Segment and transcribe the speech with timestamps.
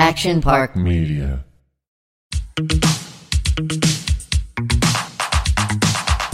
[0.00, 0.76] Action Park.
[0.76, 1.44] Media.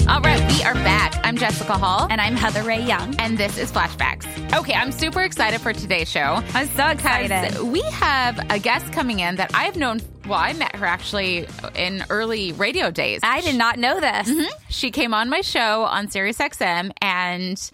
[0.09, 1.21] All right, we are back.
[1.25, 2.07] I'm Jessica Hall.
[2.09, 3.16] And I'm Heather Rae Young.
[3.18, 4.25] And this is Flashbacks.
[4.57, 6.41] Okay, I'm super excited for today's show.
[6.55, 7.61] I'm so excited.
[7.61, 10.01] We have a guest coming in that I've known.
[10.29, 13.19] Well, I met her actually in early radio days.
[13.25, 14.30] I did not know this.
[14.30, 14.46] Mm-hmm.
[14.69, 17.71] She came on my show on Sirius XM and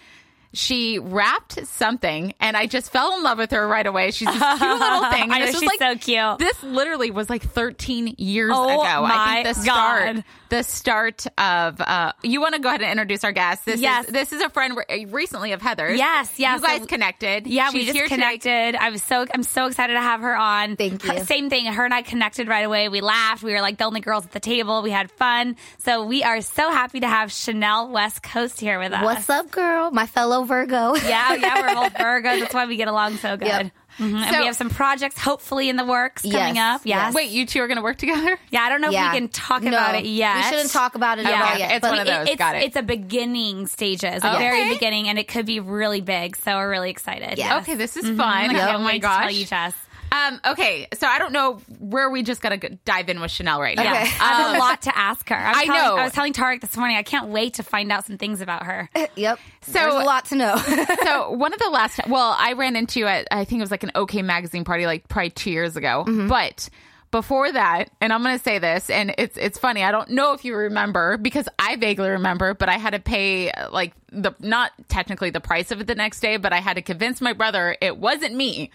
[0.55, 4.11] she wrapped something and I just fell in love with her right away.
[4.11, 5.23] She's this cute little thing.
[5.23, 6.39] And I know, she's like, so cute.
[6.39, 8.77] This literally was like 13 years Oh ago.
[8.83, 10.25] I my think the start, God.
[10.53, 13.65] The start of, uh, you want to go ahead and introduce our guest.
[13.65, 14.05] This Yes.
[14.05, 15.97] is, this is a friend re- recently of Heather's.
[15.99, 16.61] Yes, yes.
[16.61, 17.47] You guys So- connected.
[17.47, 18.17] Yeah, we She's just here today.
[18.39, 18.77] connected.
[18.79, 20.77] I was so I'm so excited to have her on.
[20.77, 21.25] Thank you.
[21.25, 21.65] Same thing.
[21.67, 22.91] Her and I connected right away.
[22.91, 23.43] We laughed.
[23.43, 24.83] We were like the only girls at the table.
[24.83, 25.57] We had fun.
[25.79, 29.03] So we are so happy to have Chanel West Coast here with us.
[29.03, 29.91] What's up, girl?
[29.91, 30.95] My fellow Virgo.
[30.97, 32.41] Yeah, yeah, we're both Virgos.
[32.41, 33.47] That's why we get along so good.
[33.47, 33.73] Yep.
[34.03, 34.23] Mhm.
[34.27, 36.81] And we have some projects hopefully in the works coming Yes, up.
[36.85, 36.97] Yes.
[37.07, 37.15] yes.
[37.15, 38.37] Wait, you two are going to work together?
[38.51, 39.09] Yeah, I don't know Yeah.
[39.09, 40.37] if we can talk No, about it yet.
[40.37, 41.71] We shouldn't talk about it Okay, at all yet.
[41.73, 42.29] it's but one of those.
[42.29, 42.65] It's, Got it.
[42.65, 44.39] it's a beginning stages, a Okay.
[44.39, 46.37] very beginning, and it could be really big.
[46.37, 47.39] So we're really excited.
[47.39, 47.59] Yeah.
[47.59, 48.17] Okay, this is Mhm.
[48.17, 48.27] fun.
[48.29, 49.23] I Oh can't my wait to gosh.
[49.23, 49.75] tell you, Jess.
[50.13, 53.61] Um, okay, so I don't know where we just got to dive in with Chanel
[53.61, 53.83] right now.
[53.85, 54.11] Yeah, Okay.
[54.21, 55.35] I have a lot to ask her.
[55.35, 55.97] I, I telling, know.
[55.97, 56.97] I was telling Tarek this morning.
[56.99, 58.91] I can't wait to find out some things about her.
[59.17, 59.39] yep.
[59.63, 60.57] So- There's a lot to know.
[61.05, 63.71] so one of the last well i ran into you at i think it was
[63.71, 66.69] like an okay magazine party like probably two years ago but
[67.11, 70.45] before that and i'm gonna say this and it's it's funny i don't know if
[70.45, 75.31] you remember because i vaguely remember but i had to pay like the not technically
[75.31, 77.97] the price of it the next day but i had to convince my brother it
[77.97, 78.71] wasn't me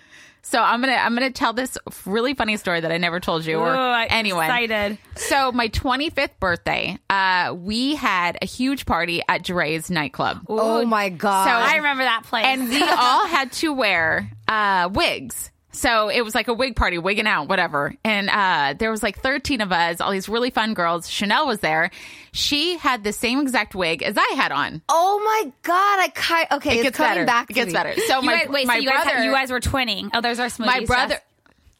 [0.50, 3.58] so i'm gonna i'm gonna tell this really funny story that i never told you
[3.58, 4.98] or Ooh, anyone excited.
[5.16, 11.10] so my 25th birthday uh we had a huge party at Drai's nightclub oh my
[11.10, 11.46] god.
[11.46, 12.46] So- I remember that place.
[12.46, 15.52] and we all had to wear uh, wigs.
[15.78, 17.94] So it was like a wig party, wigging out, whatever.
[18.04, 21.08] And uh, there was like 13 of us, all these really fun girls.
[21.08, 21.92] Chanel was there.
[22.32, 24.82] She had the same exact wig as I had on.
[24.90, 26.00] oh my god.
[26.00, 26.70] I ki- okay.
[26.72, 27.26] It it's gets coming better.
[27.26, 27.46] back.
[27.52, 27.74] it to gets me.
[27.74, 27.94] better.
[28.02, 30.10] So you my, guys, wait, my so you guys, brother, had- you guys were twinning.
[30.14, 30.66] Oh, there's our smoothies.
[30.66, 31.14] my brother.
[31.16, 31.22] Jess.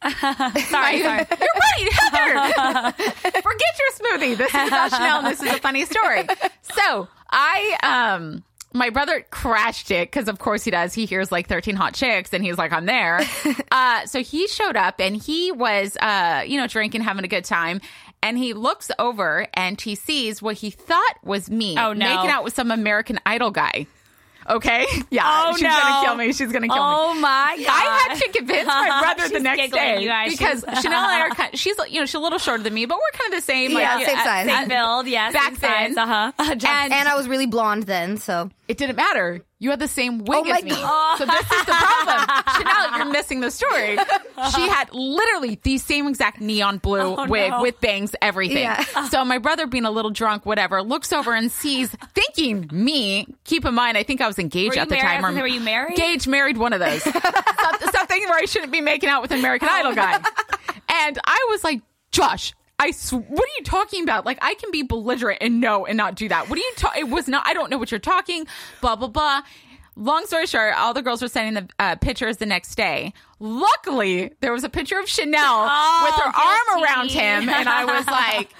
[0.20, 1.02] sorry, sorry.
[1.02, 2.92] You're right, Heather.
[3.42, 4.36] Forget your smoothie.
[4.36, 6.22] This is about Chanel, and this is a funny story.
[6.62, 7.76] So I,
[8.16, 10.92] um, my brother crashed it because, of course, he does.
[10.94, 13.20] He hears like 13 hot chicks, and he's like, "I'm there."
[13.72, 17.44] uh, so he showed up, and he was, uh, you know, drinking, having a good
[17.44, 17.80] time.
[18.20, 22.04] And he looks over and he sees what he thought was me Oh, no.
[22.16, 23.86] making out with some American Idol guy.
[24.48, 25.68] Okay, yeah, Oh, she's no.
[25.68, 26.32] gonna kill me.
[26.32, 26.82] She's gonna kill me.
[26.82, 27.66] Oh my god!
[27.68, 30.30] I had to convince my brother the next day you guys.
[30.30, 31.58] because Chanel and I are kind.
[31.58, 33.72] She's you know she's a little shorter than me, but we're kind of the same.
[33.72, 34.46] Yeah, like, same size.
[34.48, 35.32] Same build, yes.
[35.32, 35.98] Back same size, then.
[35.98, 36.32] uh-huh.
[36.38, 39.42] And, And I was really blonde then, so it didn't matter.
[39.60, 41.18] You had the same wig Oh as me, God.
[41.18, 42.44] so this is the problem.
[42.56, 43.98] Chanel, you're missing the story.
[44.54, 47.62] She had literally the same exact neon blue Oh, wig no.
[47.62, 48.58] with bangs, everything.
[48.58, 48.84] Yeah.
[49.08, 53.26] So my brother, being a little drunk, whatever, looks over and sees, thinking me.
[53.44, 55.20] Keep in mind, I think I was engaged at the married?
[55.22, 55.34] Time.
[55.34, 55.98] was were you married?
[55.98, 57.02] Engaged, married, one of those.
[57.02, 60.20] Something where I shouldn't be making out with an American Idol guy.
[60.90, 61.82] And I was like,
[62.12, 62.54] Josh.
[62.78, 64.24] I sw- what are you talking about?
[64.24, 66.48] Like I can be belligerent and no and not do that.
[66.48, 67.46] What are you ta- It was not.
[67.46, 68.46] I don't know what you're talking.
[68.80, 69.42] Blah blah blah.
[69.96, 73.12] Long story short, all the girls were sending the uh, pictures the next day.
[73.40, 77.84] Luckily, there was a picture of Chanel Oh, with her arm around him, and I
[77.84, 78.06] was
[78.38, 78.50] like,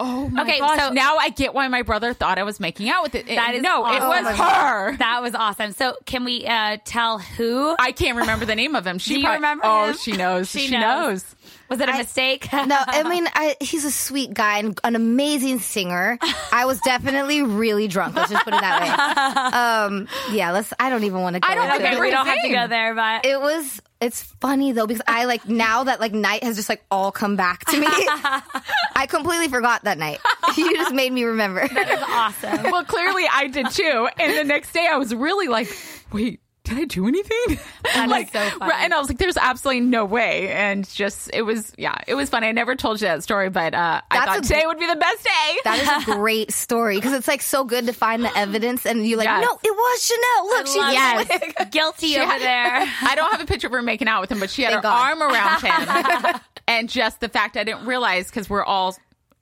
[0.00, 2.88] "Oh my Okay, gosh!" so- now I get why my brother thought I was making
[2.88, 3.26] out with it.
[3.26, 4.66] That is no, it was Oh my God.
[4.92, 4.96] her.
[4.96, 5.72] That was awesome.
[5.72, 7.76] So, can we uh, tell who?
[7.78, 8.98] I can't remember the name of him.
[8.98, 9.96] She Do you prob- remember Oh, him?
[9.98, 10.48] she knows.
[10.52, 11.22] She She, knows.
[11.22, 11.34] knows.
[11.68, 12.48] Was it a mistake?
[12.52, 12.76] no.
[12.78, 16.18] I mean, I, he's a sweet guy and an amazing singer.
[16.52, 18.14] I was definitely really drunk.
[18.16, 19.88] Let's just put it that way.
[19.88, 20.52] Um, yeah.
[20.52, 20.72] Let's.
[20.78, 21.40] I don't even want to.
[21.40, 21.96] Go I don't think it.
[21.96, 23.82] I we don't have to go there, but It was.
[24.00, 27.34] It's funny though because I like now that like night has just like all come
[27.34, 27.86] back to me.
[27.90, 30.20] I completely forgot that night.
[30.56, 31.60] You just made me remember.
[31.70, 32.70] it's awesome.
[32.72, 34.08] Well, clearly I did too.
[34.18, 35.68] And the next day I was really like,
[36.10, 37.58] wait, did I do anything?
[37.94, 38.72] That is like, so funny.
[38.80, 40.50] and I was like, there's absolutely no way.
[40.50, 42.46] And just, it was, yeah, it was funny.
[42.48, 44.94] I never told you that story, but uh, I thought a- today would be the
[44.96, 45.56] best day.
[45.64, 49.06] That is a great story because it's like so good to find the evidence and
[49.06, 49.42] you're like, Yes.
[49.42, 50.46] no, it was Chanel.
[50.48, 51.26] Look, she yes.
[51.30, 51.70] it.
[51.72, 52.94] Guilty She over had- there.
[53.10, 54.84] I don't have a picture of her making out with him, but she had Thank
[54.84, 55.10] her God.
[55.10, 56.40] arm around him.
[56.68, 58.94] and just the fact I didn't realize because we're all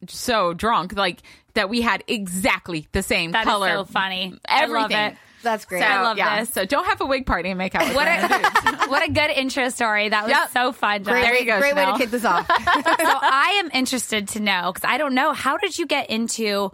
[0.09, 1.21] so drunk, like
[1.55, 3.69] that we had exactly the same That color.
[3.71, 4.39] so funny.
[4.49, 5.17] I love Everything.
[5.47, 5.51] It.
[5.51, 5.81] That's great.
[5.83, 6.41] So, I love yeah.
[6.41, 6.51] this.
[6.51, 9.31] So don't have a wig party and make out with What a, what a good
[9.31, 10.09] intro story.
[10.09, 10.51] That was Yep.
[10.53, 11.03] so fun.
[11.03, 12.47] Great, There you go, great way to kick this off.
[12.49, 16.73] so I am interested to know because I don't know how did you get into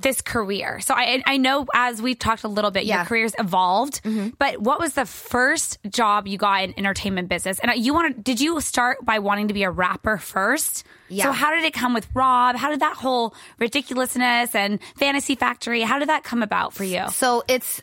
[0.00, 0.80] this career?
[0.80, 3.00] So I I know as we've talked a little bit, your Yeah.
[3.02, 3.08] Mm-hmm.
[3.08, 4.00] career's evolved.
[4.38, 7.60] But what was the first job you got in entertainment business?
[7.60, 10.84] And you wanted did you start by wanting to be a rapper first?
[11.08, 11.24] Yeah.
[11.26, 12.56] So how did it come with Rob?
[12.56, 15.82] How did that whole ridiculousness and fantasy factory?
[15.82, 17.08] How did that come about for you?
[17.10, 17.82] So it's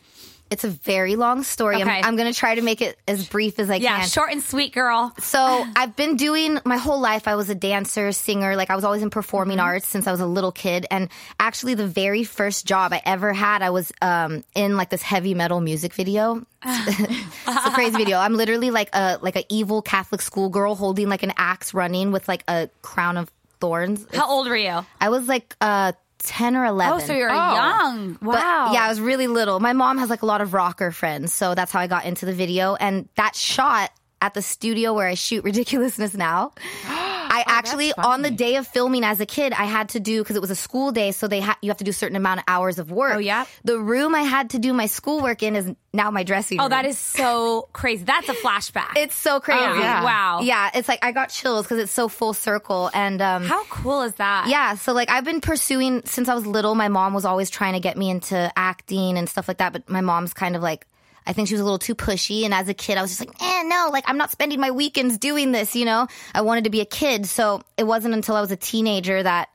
[0.52, 1.78] it's a very long story.
[1.78, 1.90] Okay.
[1.90, 4.00] I'm, I'm going to try to make it as brief as I Yeah, can.
[4.02, 5.14] Yeah, short and sweet, girl.
[5.20, 7.28] So I've been doing my whole life.
[7.28, 8.56] I was a dancer, singer.
[8.58, 9.66] Like I was always in performing Mm-hmm.
[9.66, 10.86] arts since I was a little kid.
[10.92, 11.10] And
[11.40, 15.34] actually, the very first job I ever had, I was um, in like this heavy
[15.34, 16.46] metal music video.
[16.66, 18.18] it's a crazy video.
[18.18, 22.28] I'm literally like a like an evil Catholic schoolgirl holding like an axe, running with
[22.28, 24.06] like a crown of thorns.
[24.14, 24.86] How old were you?
[25.00, 27.02] I was like uh, ten or eleven.
[27.02, 27.34] Oh, so you're Oh.
[27.54, 28.14] young.
[28.22, 28.72] But, Wow.
[28.74, 29.60] yeah, I was really little.
[29.60, 32.26] My mom has like a lot of rocker friends, so that's how I got into
[32.26, 32.76] the video.
[32.76, 33.92] And that shot
[34.22, 36.52] at the studio where I shoot Ridiculousness Now,
[37.32, 40.36] I actually on the day of filming as a kid, I had to do because
[40.36, 42.40] it was a school day, so they ha- you have to do a certain amount
[42.40, 43.16] of hours of work.
[43.16, 43.46] Oh, yeah?
[43.64, 46.66] The room I had to do my schoolwork in is now my dressing room.
[46.66, 48.04] Oh, that is so crazy.
[48.04, 48.98] That's a flashback.
[48.98, 49.62] It's so crazy.
[49.64, 50.04] Oh, yeah.
[50.04, 50.42] Wow.
[50.42, 54.02] Yeah, it's like I got chills because it's so full circle and um How cool
[54.04, 54.48] is that?
[54.50, 56.76] yeah, so like I've been pursuing since I was little.
[56.76, 59.90] My mom was always trying to get me into acting and stuff like that, but
[59.90, 60.86] my mom's kind of like
[61.26, 62.46] I think she was a little too pushy.
[62.46, 64.72] And as a kid, I was just like, eh, no, like I'm not spending my
[64.72, 66.08] weekends doing this, you know?
[66.34, 67.26] I wanted to be a kid.
[67.26, 69.50] So it wasn't until I was a teenager that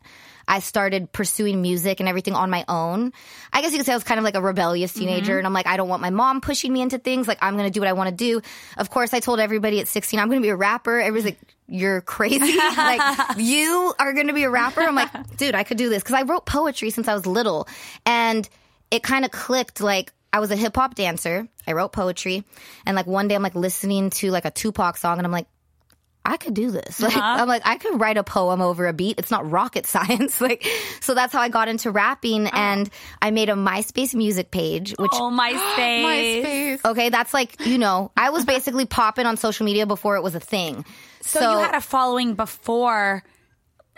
[0.49, 3.13] I started pursuing music and everything on my own.
[3.53, 5.39] I guess you could say I was kind of like a rebellious teenager.
[5.39, 7.27] And I'm like, I don't want my mom pushing me into things.
[7.27, 8.41] Like, I'm going to do what I want to do.
[8.77, 11.01] Of course, I told everybody at 16, I'm going to be a rapper.
[11.01, 12.57] Everybody's like, you're crazy.
[12.77, 14.83] like, you are going to be a rapper?
[14.83, 16.05] I'm like, dude, I could do this.
[16.05, 17.67] Cause I wrote poetry since I was little.
[18.05, 18.49] And
[18.93, 19.81] it kind of clicked.
[19.81, 21.49] Like, I was a hip hop dancer.
[21.67, 22.45] I wrote poetry.
[22.85, 25.47] And like one day I'm like listening to like a Tupac song and I'm like,
[26.27, 27.01] I could do this.
[27.07, 27.43] Like, uh-huh.
[27.43, 29.19] I'm like, I could write a poem over a beat.
[29.19, 30.41] It's not rocket science.
[30.41, 30.67] Like,
[31.01, 32.47] so that's how I got into rapping.
[32.47, 32.57] Uh-huh.
[32.57, 32.91] And
[33.23, 36.03] I made a MySpace music page, which Oh, MySpace.
[36.83, 36.85] MySpace.
[36.85, 40.35] Okay, that's like, you know, I was basically popping on social media before it was
[40.35, 40.85] a thing.
[41.21, 43.23] So, you had a following before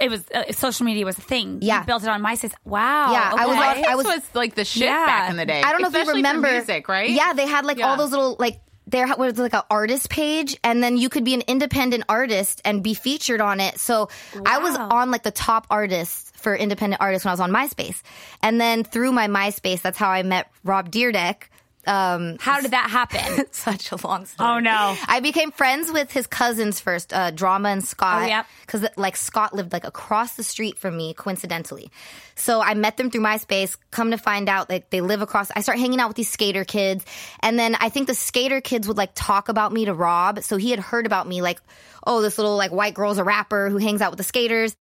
[0.01, 1.59] it was uh, social media was a thing.
[1.63, 1.81] Yeah.
[1.81, 2.53] You built it on MySpace.
[2.65, 3.13] Wow.
[3.13, 5.07] Yeah, I was on- MySpace I was, was- like the shit Yeah.
[5.07, 5.63] back in the day.
[5.63, 7.11] I don't know if you Especially for remember music, right?
[7.11, 7.89] Yeah, they had like Yeah.
[7.91, 11.35] all those little like there was like an artist page, and then you could be
[11.35, 13.79] an independent artist and be featured on it.
[13.79, 14.09] So
[14.47, 18.01] I was on like the top artists for independent artists when I was on MySpace,
[18.43, 21.49] and then through my MySpace, that's how I met Rob Dyrdek.
[21.87, 23.47] Um, How did that happen?
[23.53, 24.49] such a long story.
[24.49, 24.97] Oh, no.
[25.07, 28.25] I became friends with his cousins first, uh, Drama and Scott.
[28.25, 28.47] Oh, yep.
[28.61, 31.91] Because like Scott lived like across the street from me, coincidentally.
[32.35, 33.77] So I met them through MySpace.
[33.91, 35.51] Come to find out, like they live across.
[35.57, 37.05] I start hanging out with these skater kids,
[37.41, 40.43] and then I think the skater kids would like talk about me to Rob.
[40.43, 41.61] So he had heard about me, like,
[42.07, 44.77] oh, this little like white girl's a rapper who hangs out with the skaters.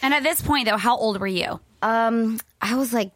[0.00, 1.58] and at this point, though, how old were you?
[1.82, 3.10] Um, I was like,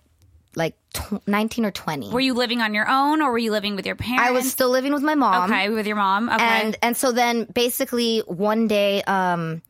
[0.57, 2.11] like tw- nineteen or twenty.
[2.11, 4.29] Were you living on your own or were you living with your parents?
[4.29, 5.51] I was still living with my mom.
[5.51, 6.29] okay with your mom.
[6.29, 6.43] Okay.
[6.45, 9.63] and and so then basically one day um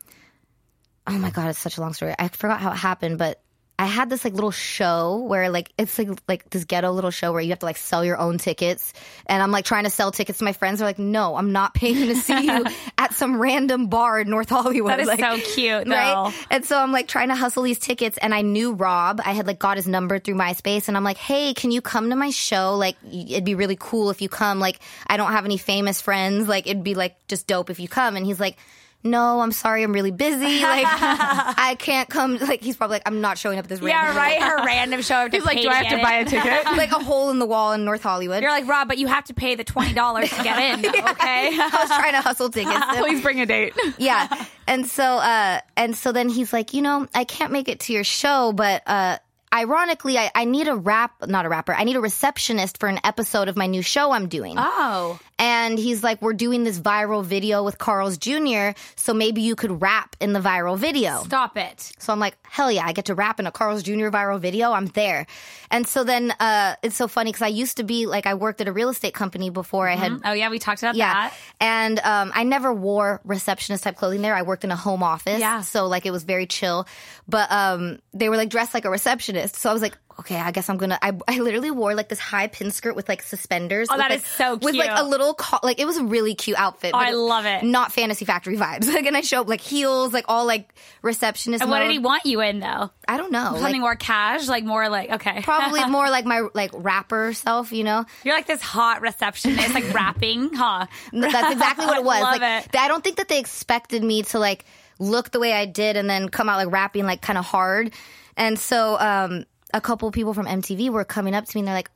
[1.07, 3.40] oh my god it's such a long story i forgot how it happened but
[3.81, 7.31] i had this like little show where like it's like like this ghetto little show
[7.31, 8.93] where you have to like sell your own tickets
[9.25, 11.73] and i'm like trying to sell tickets to my friends they're like no i'm not
[11.73, 12.65] paying to see you
[12.97, 15.91] at some random bar in north hollywood that is like, so cute, though.
[15.91, 16.33] Right?
[16.49, 19.21] And so I'm like trying to hustle these tickets and I knew Rob.
[19.23, 22.09] I had like got his number through MySpace and I'm like, "Hey, can you come
[22.09, 22.75] to my show?
[22.75, 24.59] Like it'd be really cool if you come.
[24.59, 26.47] Like I don't have any famous friends.
[26.47, 28.57] Like it'd be like just dope if you come." And he's like,
[29.03, 29.83] "No, I'm sorry.
[29.83, 30.61] I'm really busy.
[30.61, 34.01] Like I can't come." Like he's probably like, "I'm not showing up at this Yeah,
[34.05, 34.41] random right.
[34.41, 35.29] Her random show.
[35.29, 36.65] He's like, do I have to buy a ticket?
[36.77, 39.25] like a hole in the wall in North Hollywood." You're like Rob, but you have
[39.25, 40.85] to pay the twenty dollars to get in.
[40.85, 41.49] Okay.
[41.59, 42.85] I was trying to hustle tickets.
[42.97, 43.73] Please bring a date.
[43.97, 44.45] yeah.
[44.67, 47.93] And so uh and so then he's like, you know, I can't make it to
[47.93, 49.17] your show, but uh
[49.53, 52.99] ironically I, I need a rap not a rapper, I need a receptionist for an
[53.03, 54.55] episode of my new show I'm doing.
[54.57, 55.19] Oh.
[55.41, 59.81] And he's like, We're doing this viral video with Carl's Jr., so maybe you could
[59.81, 61.23] rap in the viral video.
[61.23, 61.91] Stop it.
[61.97, 64.09] So I'm like, hell yeah, I get to rap in a Carl's Jr.
[64.09, 64.71] viral video.
[64.71, 65.25] I'm there.
[65.71, 68.61] And so then uh, it's so funny because I used to be like, I worked
[68.61, 71.13] at a real estate company before I had Oh yeah, we talked about yeah.
[71.13, 71.33] that.
[71.59, 74.35] And um, I never wore receptionist type clothing there.
[74.35, 75.39] I worked in a home office.
[75.39, 75.61] Yeah.
[75.61, 76.87] So like it was very chill.
[77.27, 79.55] But um, they were like dressed like a receptionist.
[79.55, 80.97] So I was like, okay, I guess I'm gonna.
[81.01, 83.87] I, I literally wore like this high pin skirt with like suspenders.
[83.89, 86.03] Oh, with, that like, is so With like a little co- like it was a
[86.03, 86.91] really cute outfit.
[86.93, 87.63] Oh, I love it.
[87.63, 88.91] Not Fantasy Factory vibes.
[89.01, 91.61] Like and I show up like heels, like all like receptionist.
[91.61, 91.87] And what mode.
[91.87, 92.91] did he want you in though?
[93.07, 93.45] I don't know.
[93.53, 95.41] Something Like, more cash, like more like okay.
[95.43, 97.71] probably more like my like rapper self.
[97.71, 98.05] You know.
[98.23, 100.87] You're like this hot receptionist, like rapping, huh?
[101.13, 102.21] That's exactly what it was.
[102.21, 102.75] Love like, it.
[102.77, 104.65] I don't think that they expected me to like
[104.99, 107.93] look the way I did and then come out like rapping like kind of hard.
[108.37, 111.75] And so, um, a couple people from MTV were coming up to me and they're
[111.75, 111.91] like,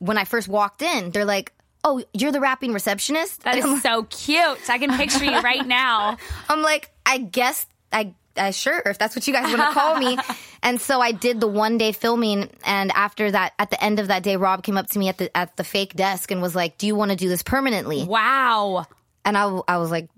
[0.00, 1.52] when I first walked in, they're like,
[1.84, 4.68] "Oh, you're the rapping receptionist." That is so cute.
[4.68, 6.16] I can picture you right now.
[6.48, 8.14] I'm like, I guess I.
[8.36, 10.16] I sure if that's what you guys want to call me.
[10.62, 14.06] and so I did the one day filming, and after that, at the end of
[14.06, 16.54] that day, Rob came up to me at the at the fake desk and was
[16.54, 18.86] like, "Do you want to do this permanently?" Wow.
[19.22, 20.08] And I, I was like,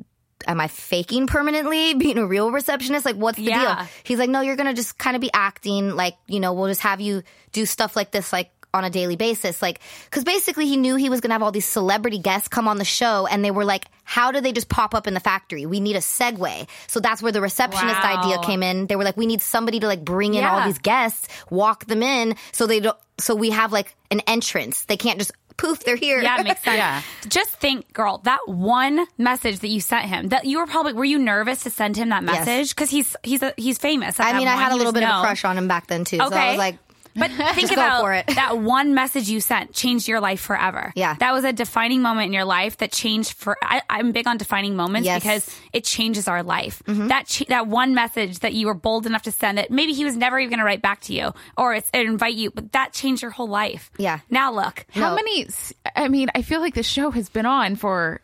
[0.47, 3.05] am I faking permanently being a real receptionist?
[3.05, 3.77] Like, what's the Yeah.
[3.77, 3.87] deal?
[4.05, 6.69] He's like, no, you're going to just kind of be acting like, you know, we'll
[6.69, 7.23] just have you
[7.53, 9.61] do stuff like this, like, on a daily basis.
[9.61, 9.81] Like,
[10.11, 12.87] cause basically he knew he was gonna have all these celebrity guests come on the
[12.87, 15.67] show and they were like, how do they just pop up in the factory?
[15.67, 16.67] We need a segue.
[16.87, 18.09] So that's where the receptionist Wow.
[18.09, 18.87] idea came in.
[18.87, 22.03] They were like, we need somebody to like bring in all these guests, walk them
[22.03, 24.87] in so they don't, so we have like an entrance.
[24.87, 26.21] They can't just poof, they're here.
[26.23, 26.77] Yeah, it makes sense.
[26.77, 27.03] Yeah.
[27.29, 31.05] Just think, girl, that one message that you sent him, that you were probably were
[31.05, 34.19] you nervous to send him that message because he's he's a, he's famous.
[34.21, 36.05] I mean, I had a little was bit of a crush on him back then
[36.05, 36.17] too.
[36.19, 36.49] So I Okay.
[36.51, 36.79] was like,
[37.15, 38.27] But think Just go about for it.
[38.29, 40.93] that one message you sent changed your life forever.
[40.97, 41.15] Yeah.
[41.19, 44.39] That was a defining moment in your life that changed for, I, I'm big on
[44.39, 45.19] defining moments Yes.
[45.23, 45.29] Mm-hmm.
[45.29, 46.83] because it changes our life.
[46.87, 50.05] That, ch- that one message that you were bold enough to send that maybe he
[50.05, 52.73] was never even going to write back to you or it's, or invite you, but
[52.73, 53.91] that changed your whole life.
[53.99, 54.21] Yeah.
[54.31, 54.87] Now look.
[54.93, 55.15] How No.
[55.17, 55.47] many?
[55.95, 58.21] I mean, I feel like the show has been on for.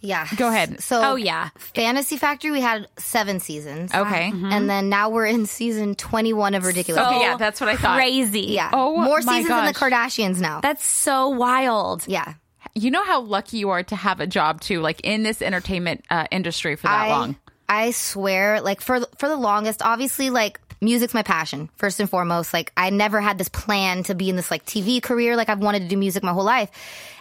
[0.00, 0.26] Yeah.
[0.36, 0.80] Go ahead.
[0.82, 1.48] So, Oh, yeah.
[1.74, 3.92] Fantasy Factory, we had seven seasons.
[3.94, 4.32] Okay.
[4.32, 7.04] And then now we're in season 21 of Ridiculous.
[7.04, 7.96] Okay, yeah, that's what I thought.
[7.96, 8.42] Crazy.
[8.42, 8.70] Yeah.
[8.72, 9.72] Oh, More seasons than the.
[9.74, 10.60] Kardashians now.
[10.60, 12.06] That's so wild.
[12.06, 12.34] yeah.
[12.74, 16.04] You know how lucky you are to have a job too, like in this entertainment
[16.10, 17.36] uh, industry for that I, long.
[17.68, 22.52] I swear, like for for the longest, obviously, like music's my passion first and foremost.
[22.52, 25.36] Like I never had this plan to be in this like TV career.
[25.36, 26.70] Like I've wanted to do music my whole life,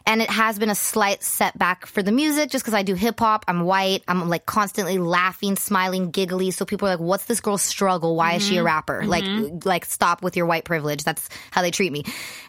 [0.06, 3.20] and it has been a slight setback for the music just because I do hip
[3.20, 3.46] hop.
[3.48, 4.04] I'm white.
[4.08, 6.52] I'm like constantly laughing, smiling, giggly.
[6.52, 8.16] So people are like, "What's this girl's struggle?
[8.16, 8.66] Why is she a mm-hmm.
[8.66, 9.58] rapper?" Like, mm-hmm.
[9.58, 11.04] uh, like stop with your white privilege.
[11.04, 12.04] That's how they treat me,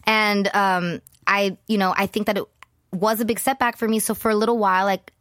[0.04, 2.44] and um, I, you know, I think that it
[2.92, 3.98] was a big setback for me.
[3.98, 5.12] So for a little while, like,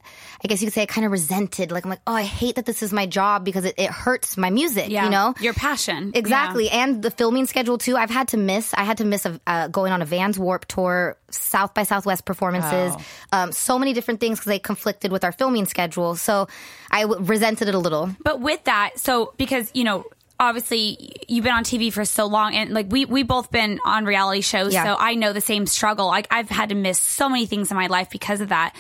[0.43, 1.71] I guess you could say I kind of resented.
[1.71, 4.37] Like, I'm like, oh, I hate that this is my job because it, it hurts
[4.37, 5.03] my music, Yeah.
[5.03, 5.33] you know?
[5.41, 6.11] Your passion.
[6.15, 6.69] Exactly.
[6.69, 7.97] And the filming schedule too.
[7.97, 10.65] I've had to miss, I had to miss a, uh, going on a Vans Warp
[10.65, 12.93] tour, South by Southwest performances,
[13.33, 16.15] um, so many different things because they conflicted with our filming schedule.
[16.15, 16.47] So
[16.89, 18.09] I w- resented it a little.
[18.23, 20.05] But with that, so because you know,
[20.39, 24.05] obviously you've been on TV for so long, and like we we both been on
[24.05, 24.83] reality shows, Yeah.
[24.83, 26.07] so I know the same struggle.
[26.07, 28.75] Like I've had to miss so many things in my life because of that.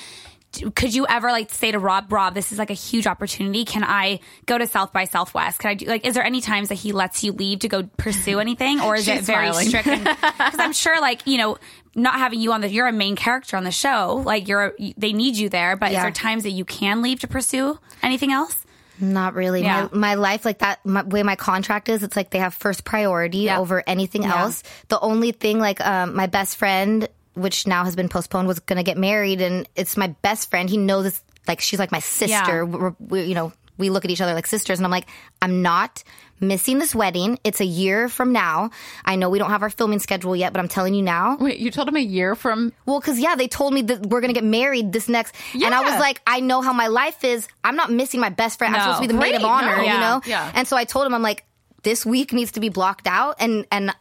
[0.75, 3.65] Could you ever like say to Rob, Rob, this is like a huge opportunity.
[3.65, 5.59] Can I go to South by Southwest?
[5.59, 6.05] Can I do like?
[6.05, 9.07] Is there any times that he lets you leave to go pursue anything, or is
[9.07, 9.67] it very smiling.
[9.67, 9.87] strict?
[9.87, 11.57] Because I'm sure, like you know,
[11.95, 14.23] not having you on the, you're a main character on the show.
[14.25, 15.75] Like you're, they need you there.
[15.75, 18.65] But is there times that you can leave to pursue anything else?
[18.99, 19.61] Not really.
[19.61, 19.89] Yeah.
[19.91, 22.83] My, my life, like that, my, way my contract is, it's like they have first
[22.83, 23.59] priority Yeah.
[23.59, 24.63] over anything else.
[24.87, 28.77] The only thing, like, um, my best friend, which now has been postponed, was going
[28.77, 30.69] to get married, and it's my best friend.
[30.69, 32.29] He knows this, like, she's like my sister.
[32.29, 32.63] Yeah.
[32.63, 35.07] We're, we you know, we look at each other like sisters, and I'm like,
[35.41, 36.03] I'm not
[36.39, 37.39] missing this wedding.
[37.43, 38.69] It's a year from now.
[39.03, 41.37] I know we don't have our filming schedule yet, but I'm telling you now.
[41.39, 42.73] Wait, you told him a year from?
[42.85, 45.81] Well, because yeah, they told me that we're gonna get married this next, and I
[45.81, 47.47] was like, I know how my life is.
[47.63, 48.75] I'm not missing my best friend.
[48.75, 49.83] I'm supposed to be the maid of honor, No.
[49.83, 50.21] you know.
[50.25, 50.51] Yeah.
[50.53, 51.43] And so I told him, I'm like,
[51.83, 53.95] this week needs to be blocked out, and and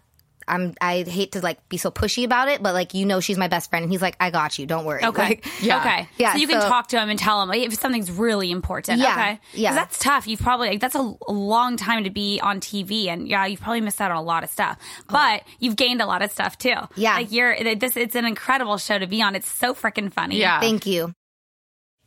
[0.48, 3.36] I'm I hate to like be so pushy about it, but like you know, she's
[3.38, 5.04] my best friend, and he's like, I got you, don't worry.
[5.04, 5.22] Okay.
[5.22, 5.80] Like, Yeah.
[5.80, 6.08] Okay.
[6.18, 8.50] Yeah, So you can so- talk to him and tell him like, if something's really
[8.50, 9.00] important.
[9.00, 9.34] Yeah, Okay.
[9.36, 9.74] 'Cause yeah.
[9.74, 10.26] that's tough.
[10.28, 13.60] You've probably like, that's a, a long time to be on TV, and yeah, you've
[13.60, 14.78] probably missed out on a lot of stuff.
[15.00, 15.04] Oh.
[15.12, 16.74] But you've gained a lot of stuff too.
[16.76, 16.88] Oh.
[16.96, 17.14] Yeah.
[17.16, 17.96] Like you're this.
[17.96, 19.34] It's an incredible show to be on.
[19.34, 20.38] It's so freaking funny.
[20.38, 20.60] Yeah.
[20.60, 21.12] Thank you.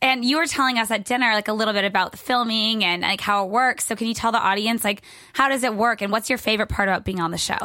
[0.02, 3.02] And you were telling us at dinner like a little bit about the filming and
[3.02, 3.86] like how it works.
[3.86, 5.02] So can you tell the audience like
[5.34, 7.58] how does it work and what's your favorite part about being on the show?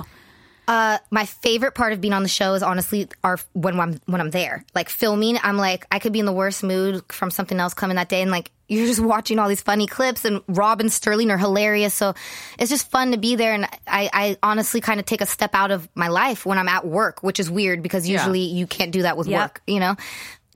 [0.66, 4.20] Uh, my favorite part of being on the show is honestly are when I'm when
[4.20, 5.38] I'm there, like filming.
[5.42, 8.22] I'm like I could be in the worst mood from something else coming that day,
[8.22, 11.92] and like you're just watching all these funny clips, and Rob and Sterling are hilarious.
[11.92, 12.14] So
[12.58, 15.54] it's just fun to be there, and I, I honestly kind of take a step
[15.54, 18.18] out of my life when I'm at work, which is weird because Yeah.
[18.20, 19.96] usually you can't do that with work, you know.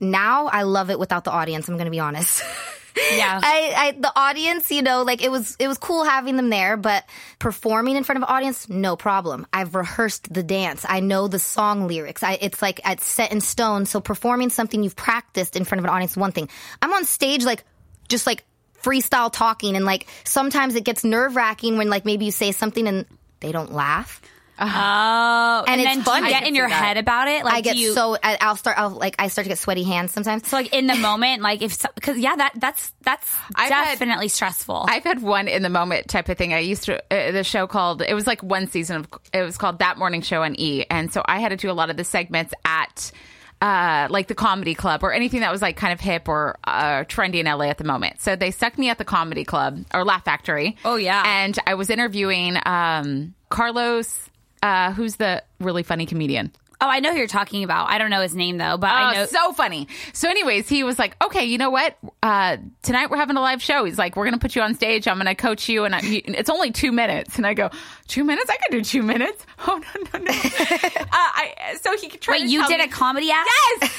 [0.01, 1.67] Now I love it without the audience.
[1.67, 2.41] I'm going to be honest.
[2.95, 3.39] Yeah.
[3.43, 6.77] I, I the audience, you know, like it was it was cool having them there,
[6.77, 7.05] but
[7.39, 9.47] performing in front of an audience, no problem.
[9.53, 10.85] I've rehearsed the dance.
[10.87, 12.23] I know the song lyrics.
[12.23, 13.85] I, it's like it's set in stone.
[13.85, 16.49] So performing something you've practiced in front of an audience, one thing.
[16.81, 17.63] I'm on stage like
[18.07, 18.43] just like
[18.81, 22.87] freestyle talking, and like sometimes it gets nerve wracking when like maybe you say something
[22.87, 23.05] and
[23.39, 24.21] they don't laugh.
[24.59, 26.21] Oh, and, it's then fun.
[26.21, 27.43] do you get in your head about it?
[27.43, 28.77] Like I get do you, so I, I'll start.
[28.77, 30.47] I'll like I start to get sweaty hands sometimes.
[30.47, 34.27] so like in the moment, like if because yeah, that that's that's I've had- definitely
[34.27, 34.85] stressful.
[34.89, 36.53] I've had one in the moment type of thing.
[36.53, 39.57] I used to uh, the show called it was like one season of it was
[39.57, 41.97] called that morning show on E, and so I had to do a lot of
[41.97, 43.11] the segments at
[43.61, 47.03] uh, like the comedy club or anything that was like kind of hip or uh,
[47.03, 48.21] trendy in LA at the moment.
[48.21, 50.77] So they stuck me at the comedy club or Laugh Factory.
[50.85, 51.23] Oh, yeah.
[51.25, 54.28] and I was interviewing um, Carlos,
[54.63, 56.51] uh, who's the really funny comedian.
[56.81, 57.89] oh, I know who you're talking about.
[57.89, 59.21] I don't know his name though, but I know.
[59.23, 59.87] Oh, so funny.
[60.13, 61.97] So, anyways, he was like, "Okay, you know what?
[62.23, 65.05] Uh, tonight we're having a live show." He's like, "We're gonna put you on stage.
[65.07, 67.69] I'm gonna coach you, and I, you, it's only two minutes." And I go,
[68.07, 68.49] two minutes?
[68.49, 70.31] I can do two minutes." Oh no, no, no.
[70.31, 72.35] uh, I so he tried.
[72.35, 73.49] Wait, to you did me- a comedy act?
[73.81, 73.91] Yes.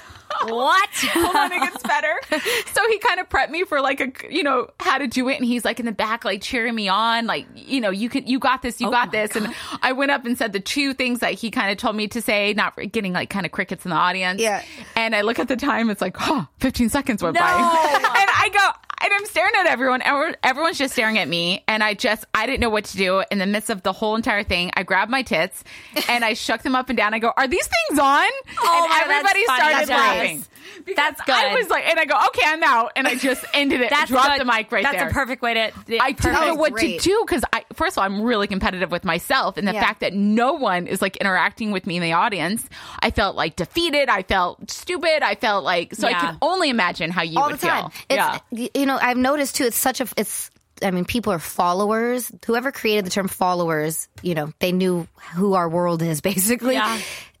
[0.44, 0.88] What?
[0.94, 2.14] Hold on, it gets better.
[2.72, 5.36] So he kind of prepped me for like a, you know, how to do it,
[5.36, 8.26] and he's like in the back, like cheering me on, like you know, you can,
[8.26, 9.34] you got this, you got this.
[9.34, 12.06] And I went up and said the two things that he kind of told me
[12.08, 14.40] to say, not getting like kind of crickets in the audience.
[14.42, 14.62] Yeah.
[14.94, 17.40] And I look at the time, it's like, oh, 15 seconds went No.
[17.40, 17.46] by,
[17.94, 18.80] and I go.
[18.98, 20.00] And I'm staring at everyone.
[20.00, 21.62] and Everyone's just staring at me.
[21.68, 23.22] And I just, I didn't know what to do.
[23.30, 25.62] In the midst of the whole entire thing, I grabbed my tits
[26.08, 27.12] and I shook them up and down.
[27.12, 28.24] I go, Are these things on?
[28.58, 30.25] Oh and everybody started laughing.
[30.34, 30.48] Nice.
[30.84, 31.34] Because That's good.
[31.34, 33.90] I was like, and I go, okay, I'm out, and I just ended it.
[33.90, 34.40] That's dropped good.
[34.40, 35.04] the mic right That's there.
[35.04, 35.72] That's a perfect way to.
[36.02, 37.00] I didn't know what Great.
[37.00, 39.80] to do because I, first of all, I'm really competitive with myself, and the Yeah.
[39.80, 42.68] fact that no one is like interacting with me in the audience,
[43.00, 44.08] I felt like defeated.
[44.08, 45.22] I felt stupid.
[45.22, 46.08] I felt like so.
[46.08, 47.90] I can only imagine how you all would the time.
[47.90, 48.16] feel.
[48.18, 48.68] It's, yeah.
[48.74, 49.64] You know, I've noticed too.
[49.64, 50.08] It's such a.
[50.16, 50.50] It's.
[50.82, 52.30] I mean, people are followers.
[52.44, 56.20] Whoever created the term followers, you know, they knew who our world is.
[56.26, 56.98] Basically, Yeah.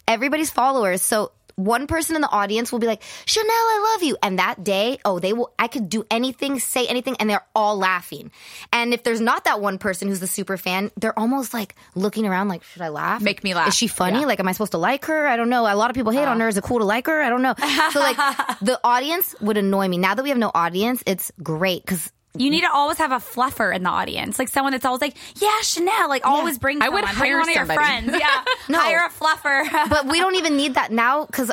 [0.08, 1.02] everybody's followers.
[1.02, 4.16] So one person in the audience will be like, Chanel, I love you.
[4.22, 7.76] And that day, oh, they will, I could do anything, say anything, and they're all
[7.76, 8.30] laughing.
[8.72, 12.26] And if there's not that one person who's the super fan, they're almost like looking
[12.26, 13.22] around like, should I laugh?
[13.22, 13.68] Make me laugh.
[13.68, 14.20] Is she funny?
[14.20, 14.26] Yeah.
[14.26, 15.26] Like, am I supposed to like her?
[15.26, 15.62] I don't know.
[15.62, 16.44] A lot of people hate on oh.
[16.44, 16.48] her.
[16.48, 17.22] Is it cool to like her?
[17.22, 17.54] I don't know.
[17.92, 18.16] So like,
[18.60, 19.98] the audience would annoy me.
[19.98, 23.16] Now that we have no audience, it's great because You need to always have a
[23.16, 26.82] fluffer in the audience, like someone that's always like, "Yeah, Chanel." Like always bring.
[26.82, 27.18] I would someone.
[27.18, 27.78] Bring hire one of your somebody.
[28.08, 28.10] friends.
[28.20, 28.78] Yeah, No.
[28.80, 29.88] hire a fluffer.
[29.90, 31.50] but we don't even need that now because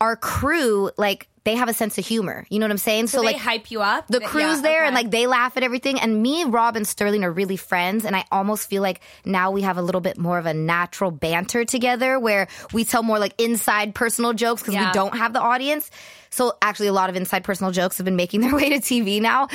[0.00, 2.44] our crew, like, they have a sense of humor.
[2.50, 3.06] You know what I'm saying?
[3.06, 4.06] so so they like, hype you up.
[4.08, 7.24] the crew's yeah, there and like they laugh at everything and me rob and sterling
[7.24, 10.38] are really friends and i almost feel like now we have a little bit more
[10.38, 14.88] of a natural banter together where we tell more like inside personal jokes because Yeah.
[14.88, 15.90] we don't have the audience
[16.30, 19.22] so actually a lot of inside personal jokes have been making their way to tv
[19.22, 19.48] now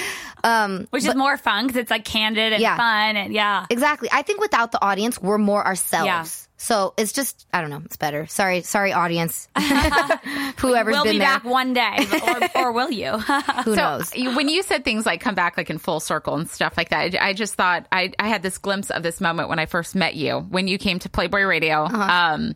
[0.43, 2.77] um which is more fun because it's like candid and Yeah.
[2.77, 3.65] fun and yeah.
[3.69, 6.47] exactly i think without the audience we're more ourselves.
[6.63, 9.47] So it's just i don't know it's better sorry sorry audience
[10.58, 12.06] whoever's We'll been be there back one day,
[12.56, 13.12] or, or will you?
[13.65, 16.50] who So knows when you said things like come back like in full circle and
[16.50, 19.50] stuff like that, I I just thought I, I had this glimpse of this moment
[19.50, 21.97] when I first met you when you came to Playboy Radio, Uh-huh.
[22.36, 22.56] um,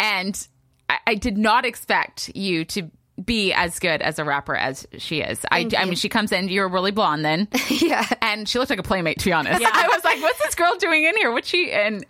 [0.00, 0.48] and
[0.88, 2.90] I, I did not expect you to
[3.24, 5.44] be as good as a rapper as she is.
[5.50, 8.78] I, I mean, she comes in, you're really blonde then, yeah and she looked like
[8.78, 9.18] a playmate.
[9.20, 9.70] To be honest, Yeah.
[9.72, 11.30] I was like, "What's this girl doing in here?
[11.32, 12.04] What's she?" And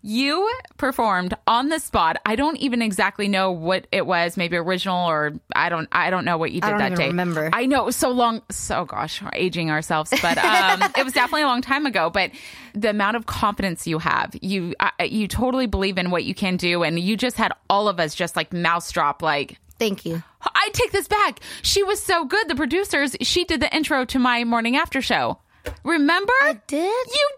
[0.00, 2.18] you performed on the spot.
[2.24, 4.36] I don't even exactly know what it was.
[4.36, 5.88] Maybe original or I don't.
[5.90, 7.06] I don't know what you did don't that even day.
[7.08, 7.50] remember.
[7.52, 8.42] I know it was so long.
[8.50, 12.10] So gosh, we're aging ourselves, but um, it was definitely a long time ago.
[12.10, 12.30] But
[12.74, 16.56] the amount of confidence you have, you I, you totally believe in what you can
[16.56, 19.58] do, and you just had all of us just like mouse drop like.
[19.78, 21.40] thank you I take this back.
[21.62, 22.48] She was so good.
[22.48, 25.38] The producers, she did the intro to my morning after show.
[25.84, 26.32] Remember?
[26.42, 26.80] I did?
[26.82, 27.28] You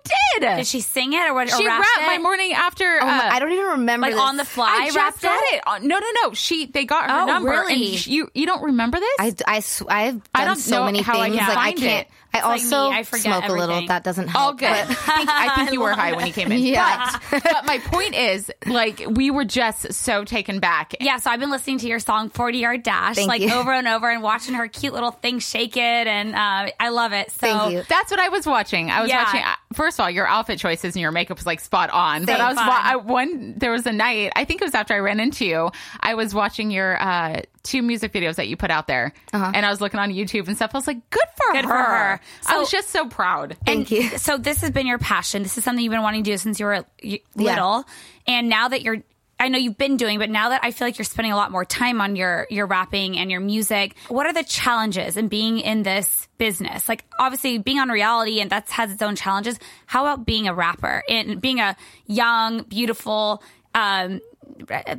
[0.41, 0.57] did.
[0.57, 1.49] Did she sing it or what?
[1.51, 2.99] she or rapped rapped my morning after.
[3.03, 4.21] Oh my- uh, I don't even remember like this.
[4.21, 4.69] on the fly.
[4.81, 5.63] I just rapped said it.
[5.67, 6.35] Uh, No, no, no.
[6.35, 7.51] She they got her Oh, number.
[7.51, 7.91] really?
[7.91, 9.17] And sh- you you don't remember this?
[9.19, 11.39] I, I, sw- I've done I don't so know many how I things.
[11.39, 12.07] can like I can't.
[12.07, 12.13] it.
[12.33, 13.63] I It's like also me, I smoke a little.
[13.65, 13.89] everything.
[13.89, 14.45] That doesn't help.
[14.45, 14.69] all good.
[14.69, 14.99] I think,
[15.31, 16.61] I think you were high when you came in.
[16.61, 17.19] Yeah.
[17.31, 20.95] But, but my point is, like, we were just so taken back.
[21.01, 23.53] Yeah, so I've been listening to your song 40 Yard Dash Thank like you.
[23.53, 27.13] over and over and watching her cute little thing shake it and uh, I love
[27.13, 27.31] it.
[27.33, 27.83] So Thank you.
[27.89, 28.91] That's what I was watching.
[28.91, 29.25] I was Yeah.
[29.25, 29.43] watching.
[29.43, 32.25] uh, First of all, your outfit choices and your makeup was like spot on.
[32.25, 33.55] But I was wa- I, one.
[33.57, 34.33] There was a night.
[34.35, 35.71] I think it was after I ran into you.
[36.01, 39.71] I was watching your uh, two music videos that you put out there, and I
[39.71, 40.73] was looking on YouTube and stuff.
[40.75, 41.71] I was like, good for Good her.
[41.71, 42.21] for her.
[42.49, 43.57] I was just so proud.
[43.65, 44.03] Thank you.
[44.19, 45.45] So this has been your passion.
[45.45, 47.85] This is something you've been wanting to do since you were y- little.
[48.27, 49.03] And now that you're
[49.41, 51.51] I know you've been doing, but now that I feel like you're spending a lot
[51.51, 55.59] more time on your your rapping and your music, what are the challenges in being
[55.59, 56.89] in this business?
[56.89, 59.59] Like obviously being on reality and that has its own challenges.
[59.87, 61.75] How about being a rapper and being a
[62.07, 63.43] young, beautiful
[63.75, 64.21] um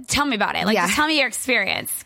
[0.07, 0.65] tell me about it.
[0.65, 0.85] Like Yeah.
[0.87, 2.03] just tell me your experience.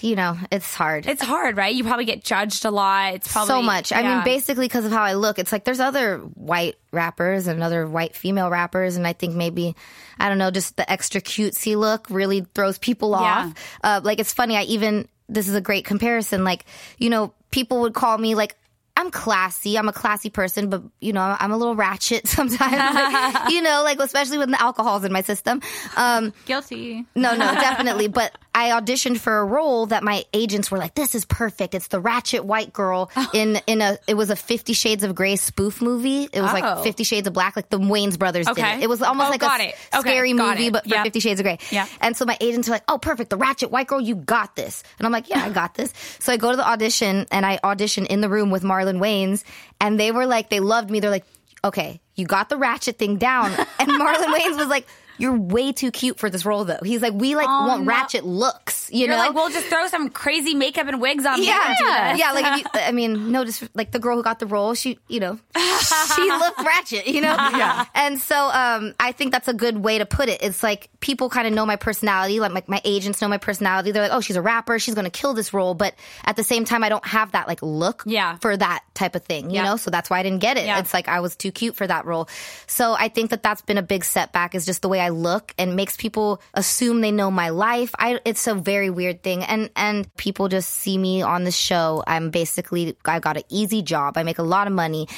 [0.00, 1.06] You know, it's hard.
[1.06, 1.74] It's hard, right?
[1.74, 3.14] You probably get judged a lot.
[3.14, 3.92] It's probably so much.
[3.92, 5.38] I mean, basically because of how I look.
[5.38, 9.74] It's like there's other white rappers and other white female rappers, and I think maybe
[10.18, 13.16] I don't know, just the extra cutesy look really throws people Yeah.
[13.16, 13.54] off.
[13.82, 14.56] Uh, like it's funny.
[14.56, 16.44] I even this is a great comparison.
[16.44, 16.64] Like
[16.98, 18.56] you know, people would call me like.
[18.94, 19.78] I'm classy.
[19.78, 22.60] I'm a classy person, but you know, I'm a little ratchet sometimes.
[22.60, 25.62] Like, you know, like especially when the alcohol's in my system.
[25.96, 27.06] Um, Guilty.
[27.14, 28.08] no, no, definitely.
[28.08, 31.74] But I auditioned for a role that my agents were like, "This is perfect.
[31.74, 33.30] It's the ratchet white girl oh.
[33.32, 33.98] in in a.
[34.06, 36.28] It was a Fifty Shades of Grey spoof movie.
[36.32, 36.54] It was Oh.
[36.60, 38.82] like Fifty Shades of Black, like the Wayans brothers did it.
[38.82, 39.74] It was almost Oh, like a it.
[39.74, 40.72] s- Okay, scary movie, it.
[40.72, 41.04] but for Yep.
[41.04, 41.58] Fifty Shades of Grey.
[41.70, 41.86] Yeah.
[42.02, 43.30] And so my agents were like, "Oh, perfect.
[43.30, 44.00] The ratchet white girl.
[44.00, 46.68] You got this." And I'm like, "Yeah, I got this." So I go to the
[46.68, 49.44] audition and I audition in the room with Marlon Wayans,
[49.80, 51.00] and they were like, they loved me.
[51.00, 51.24] They're like,
[51.64, 54.86] "Okay, you got the ratchet thing down." And Marlon Wayans was like.
[55.22, 56.80] You're way too cute for this role, though.
[56.82, 57.86] He's like, we like Oh, want no.
[57.86, 59.16] ratchet looks, you You're know?
[59.18, 62.18] like, we'll just throw some crazy makeup and wigs on me yeah, and do this.
[62.18, 62.32] yeah.
[62.32, 65.38] Like, you, I mean, notice, like the girl who got the role, she, you know,
[65.56, 67.34] she looked ratchet, you know.
[67.36, 67.84] Yeah.
[67.94, 70.42] And so, um, I think that's a good way to put it.
[70.42, 72.40] It's like people kind of know my personality.
[72.40, 73.92] Like, my, my agents know my personality.
[73.92, 74.78] They're like, oh, she's a rapper.
[74.80, 75.74] She's going to kill this role.
[75.74, 78.38] But at the same time, I don't have that like look Yeah.
[78.38, 79.64] for that type of thing, you Yeah.
[79.66, 79.76] know.
[79.76, 80.66] So that's why I didn't get it.
[80.66, 80.80] Yeah.
[80.80, 82.28] It's like I was too cute for that role.
[82.66, 84.56] So I think that that's been a big setback.
[84.56, 87.94] Is just the way I look and makes people assume they know my life.
[87.98, 92.02] I it's a very weird thing, and and people just see me on the show.
[92.06, 94.16] I'm basically I got an easy job.
[94.16, 95.08] I make a lot of money,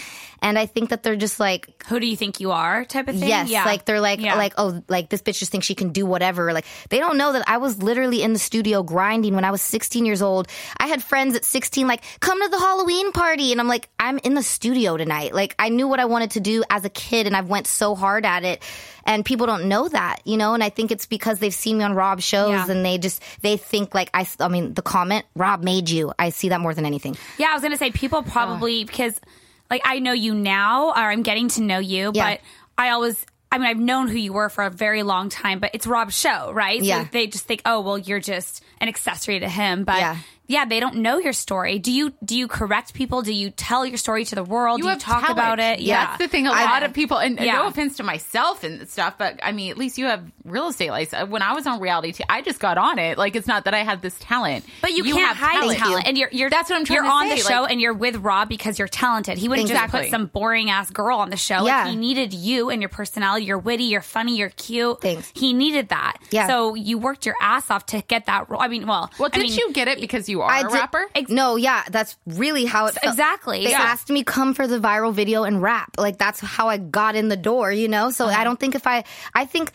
[0.44, 2.85] and I think that they're just like Who do you think you are?
[2.85, 3.28] Type of thing.
[3.28, 3.64] Yes, Yeah.
[3.64, 4.37] like they're like Yeah.
[4.37, 6.52] like oh like this bitch just thinks she can do whatever.
[6.52, 9.62] Like they don't know that I was literally in the studio grinding when I was
[9.62, 10.46] 16 years old.
[10.78, 14.18] I had friends at 16 like come to the Halloween party and I'm like I'm
[14.18, 15.35] in the studio tonight.
[15.35, 17.94] Like I knew what I wanted to do as a kid and I've went so
[17.96, 18.62] hard at it
[19.07, 21.85] and people don't know that, you know, and I think it's because they've seen me
[21.85, 22.70] on Rob's shows Yeah.
[22.70, 26.12] and they just they think like I I mean the comment Rob made you.
[26.18, 27.16] I see that more than anything.
[27.38, 29.18] Yeah, I was gonna say people probably because
[29.74, 32.30] like I know you now or I'm getting to know you, Yeah.
[32.30, 32.40] but
[32.78, 35.70] I always I mean I've known who you were for a very long time, but
[35.74, 36.80] it's Rob's show, right?
[36.82, 37.02] Yeah.
[37.04, 39.98] So they just think, oh well, you're just an accessory to him, but.
[39.98, 40.16] Yeah.
[40.46, 40.64] Yeah.
[40.64, 41.78] they don't know your story.
[41.78, 43.22] Do you do you correct people?
[43.22, 44.80] Do you tell your story to the world?
[44.80, 45.30] do you talk talent.
[45.38, 45.80] about it?
[45.80, 46.46] Yeah, That's the thing.
[46.46, 47.54] A I- lot of people, and Yeah.
[47.57, 50.90] no offense to myself and stuff, but I mean, at least you have real estate
[50.90, 51.22] license.
[51.22, 53.16] Uh, when I was on reality, t- I just got on it.
[53.18, 55.78] Like, it's not that I had this talent, But you, can't have hide talent.
[55.78, 56.07] talent.
[56.07, 56.96] And you're, you're That's what I'm trying.
[57.04, 59.38] You're on say, the show like- and you're with Rob because you're talented.
[59.38, 61.64] He wouldn't just put some boring ass girl on the show.
[61.66, 61.83] Yeah.
[61.85, 63.46] Like he needed you and your personality.
[63.46, 63.85] You're witty.
[63.85, 64.37] You're funny.
[64.37, 65.00] You're cute.
[65.00, 65.30] Thanks.
[65.35, 66.18] He needed that.
[66.30, 66.46] Yeah.
[66.48, 68.61] So you worked your ass off to get that role.
[68.61, 70.73] I mean, well, Well, I did mean, you get it because you are a did-
[70.73, 71.07] rapper?
[71.29, 73.12] no, yeah, that's really how it felt.
[73.14, 73.81] Exactly, They yeah.
[73.83, 75.90] asked me come for the viral video and rap.
[75.99, 78.11] Like that's how I got in the door, you know.
[78.11, 78.40] So Uh-huh.
[78.40, 79.73] I don't think if I, I think.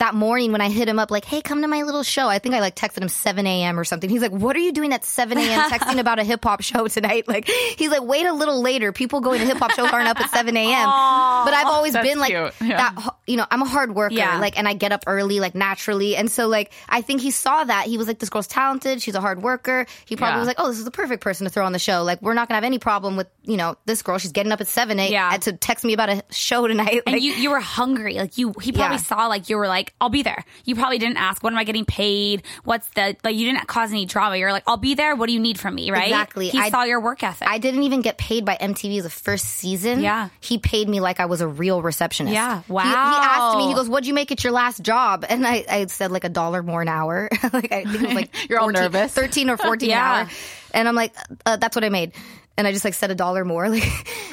[0.00, 2.26] That morning when I hit him up, like, hey, come to my little show.
[2.26, 3.78] I think I like texted him 7 a.m.
[3.78, 4.10] or something.
[4.10, 5.70] He's like, what are you doing at 7 a.m.
[5.70, 7.28] texting about a hip hop show tonight?
[7.28, 8.92] Like, he's like, wait a little later.
[8.92, 10.88] People going to hip hop shows aren't up at 7 a.m.
[10.88, 12.30] But I've always been like.
[12.32, 12.50] Yeah.
[12.60, 14.14] that, you know, I'm a hard worker.
[14.14, 14.38] Yeah.
[14.38, 16.16] Like, and I get up early, like naturally.
[16.16, 17.86] And so, like, I think he saw that.
[17.86, 19.02] He was like, this girl's talented.
[19.02, 19.86] She's a hard worker.
[20.06, 20.38] He probably Yeah.
[20.38, 22.02] was like, oh, this is the perfect person to throw on the show.
[22.04, 24.16] Like, we're not gonna have any problem with, you know, this girl.
[24.18, 25.12] She's getting up at seven, a.m.
[25.12, 25.36] Yeah.
[25.36, 27.02] to text me about a show tonight.
[27.06, 28.14] And you, you were hungry.
[28.14, 30.44] Like you, he probably saw like you were like, I'll be there.
[30.64, 32.42] You probably didn't ask, what am I getting paid?
[32.64, 34.36] What's the, like you didn't cause any drama.
[34.36, 35.14] You're like, I'll be there.
[35.16, 35.90] What do you need from me?
[35.90, 36.04] Right?
[36.08, 36.48] Exactly.
[36.48, 37.48] He I- saw your work ethic.
[37.48, 40.00] I didn't even get paid by MTV the first season.
[40.00, 40.28] Yeah.
[40.40, 42.34] He paid me like I was a real receptionist.
[42.34, 42.62] Yeah.
[42.66, 45.24] He- He, asked me, he goes, What'd you make at your last job?
[45.28, 47.28] And I, I said like a dollar more an hour.
[47.52, 49.12] like I think it was like You're all nervous.
[49.12, 50.20] 13 or 14 Yeah.
[50.22, 50.32] an hour.
[50.74, 51.14] And I'm like,
[51.46, 52.12] uh, That's what I made.
[52.56, 53.68] And I just like said a dollar more.
[53.68, 53.84] Like,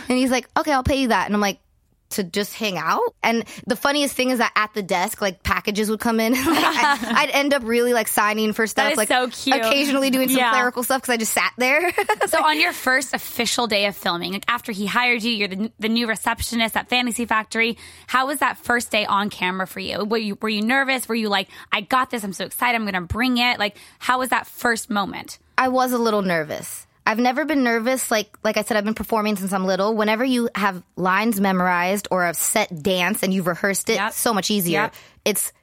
[0.10, 1.26] and he's like, Okay, I'll pay you that.
[1.28, 1.60] And I'm like,
[2.10, 3.02] to just hang out.
[3.22, 6.34] And the funniest thing is that at the desk, like packages would come in.
[6.36, 8.96] like, I, I'd end up really like signing for stuff.
[8.98, 9.56] like so cute.
[9.56, 10.52] occasionally doing some Yeah.
[10.52, 11.92] clerical stuff because I just sat there.
[12.28, 15.72] So on your first official day of filming, like after he hired you, you're the,
[15.80, 17.78] the new receptionist at Fantasy Factory.
[18.08, 20.04] How was that first day on camera for you?
[20.04, 21.08] Were you were you nervous?
[21.08, 22.24] Were you like, I got this.
[22.24, 22.76] I'm so excited.
[22.76, 23.60] I'm going to bring it.
[23.60, 25.38] Like, how was that first moment?
[25.58, 26.87] I was a little nervous.
[27.08, 28.12] I've never been nervous.
[28.12, 29.96] Like like I said, I've been performing since I'm little.
[29.96, 34.12] Whenever you have lines memorized or a set dance and you've rehearsed it, Yep.
[34.14, 34.82] so much easier.
[34.82, 34.96] Yep.
[35.24, 35.54] It's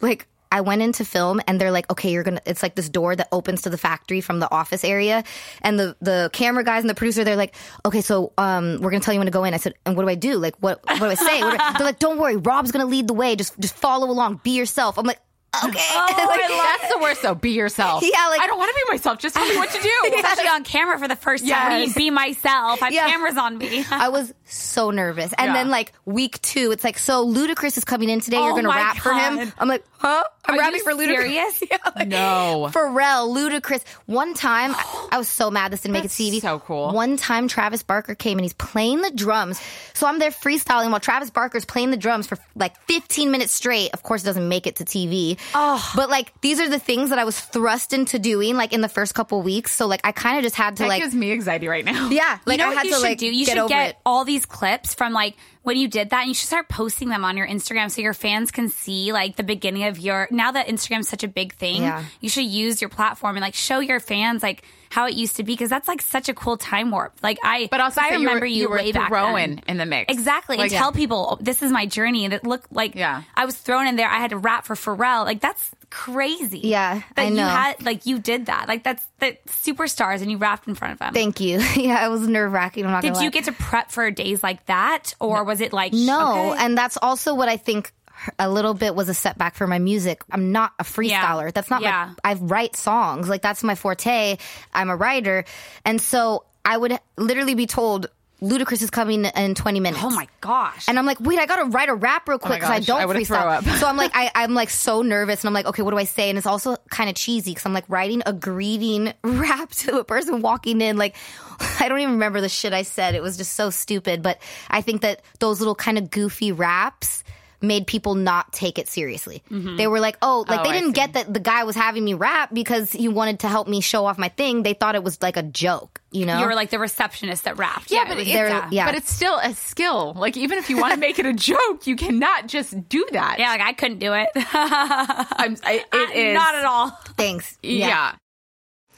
[0.00, 2.40] like I went into film and they're like, okay, you're gonna.
[2.46, 5.22] It's like this door that opens to the factory from the office area,
[5.60, 7.54] and the the camera guys and the producer, they're like,
[7.84, 9.52] okay, so um, we're gonna tell you when to go in.
[9.54, 10.38] I said, and what do I do?
[10.38, 11.40] Like, what what do I say?
[11.40, 13.36] Do I-" they're like, don't worry, Rob's gonna lead the way.
[13.36, 14.98] Just just follow along, be yourself.
[14.98, 15.20] I'm like,
[15.64, 15.80] okay.
[15.92, 16.40] Oh, like,
[16.80, 17.34] That's the worst though.
[17.34, 18.02] Be yourself.
[18.02, 19.18] Yeah, like- I don't want to be myself.
[19.18, 19.90] Just tell me what to do.
[20.16, 21.80] Especially on camera for the first time.
[21.80, 22.82] What do be myself?
[22.82, 23.08] I have Yeah.
[23.08, 23.84] cameras on me.
[23.90, 25.32] I was so nervous.
[25.38, 25.52] And Yeah.
[25.54, 28.36] then like week two, it's like, so Ludacris is coming in today.
[28.38, 29.52] You're Oh going to my rap for him.
[29.58, 30.22] I'm like, huh?
[30.44, 31.06] I'm Are rapping you for Ludacris.
[31.22, 31.62] serious?
[31.70, 32.68] yeah, like, No.
[32.72, 33.82] Pharrell, Ludacris.
[34.06, 36.40] One time, I, I was so mad this didn't make it That's TV.
[36.40, 36.92] so cool.
[36.92, 39.60] One time, Travis Barker came and he's playing the drums.
[39.94, 43.90] So I'm there freestyling while Travis Barker's playing the drums for like 15 minutes straight.
[43.92, 45.38] Of course, it doesn't make it to TV.
[45.54, 45.92] Oh.
[45.94, 48.88] But like, these are the things that I was thrust into doing like in the
[48.88, 49.72] first couple weeks.
[49.72, 52.08] So like, I kind of just had to That like, gives me anxiety right now.
[52.10, 53.26] yeah, like you know I what had you to like do?
[53.26, 53.96] You get should over get it.
[54.04, 57.24] all these clips from like when you did that, and you should start posting them
[57.24, 60.28] on your Instagram so your fans can see like the beginning of your.
[60.30, 62.04] Now that Instagram's such a big thing, Yeah.
[62.20, 65.42] you should use your platform and like show your fans like how it used to
[65.42, 67.14] be because that's like such a cool time warp.
[67.22, 69.60] Like I, But also, I say you were- remember you, you were way thrown then.
[69.68, 70.12] in the mix.
[70.12, 73.22] Exactly, Like- and tell people oh, this is my journey, and it looked like Yeah.
[73.34, 74.08] I was thrown in there.
[74.08, 75.24] I had to rap for Pharrell.
[75.24, 76.60] Like that's crazy.
[76.60, 77.46] Yeah, that I you know.
[77.48, 78.68] had like you did that.
[78.68, 81.14] Like that's the superstars, and you rapped in front of them.
[81.14, 81.58] Thank you.
[81.76, 82.84] yeah, it was nerve wracking.
[82.84, 83.28] Did gonna you lie.
[83.28, 86.64] get to prep for days like that, or was it like No, okay.
[86.64, 87.92] and that's also what I think
[88.38, 90.22] a little bit was a setback for my music.
[90.30, 91.52] I'm not a freestyler.
[91.52, 92.14] That's not Yeah.
[92.24, 93.28] my I write songs.
[93.28, 94.36] Like that's my forte.
[94.74, 95.44] I'm a writer.
[95.84, 98.08] And so I would literally be told
[98.42, 100.04] Ludacris is coming in 20 minutes.
[100.04, 102.58] oh my gosh, And I'm like, wait, I gotta write a rap real oh quick
[102.60, 103.46] because I don't I freestyle.
[103.46, 103.64] up.
[103.78, 106.04] so I'm like, I, I'm like so nervous, and I'm like, okay, what do I
[106.04, 106.28] say?
[106.28, 110.04] And it's also kind of cheesy because I'm like writing a greeting rap to a
[110.04, 110.98] person walking in.
[110.98, 111.16] Like,
[111.80, 113.14] I don't even remember the shit I said.
[113.14, 114.20] It was just so stupid.
[114.22, 117.24] But I think that those little kind of goofy raps
[117.60, 119.42] made people not take it seriously.
[119.50, 119.76] Mm-hmm.
[119.76, 122.14] They were like, oh, like Oh, they didn't get that the guy was having me
[122.14, 124.62] rap because he wanted to help me show off my thing.
[124.62, 126.38] They thought it was like a joke, you know?
[126.40, 127.90] you were like the receptionist that rapped.
[127.90, 128.86] Yeah, it but was- it's, there- yeah.
[128.86, 130.14] but it's still a skill.
[130.16, 133.38] Like even if you want to make it a joke, you cannot just do that.
[133.38, 134.28] yeah, like I couldn't do it.
[134.36, 136.90] I'm, I, it is not at all.
[137.16, 137.56] Thanks.
[137.62, 138.14] Yeah.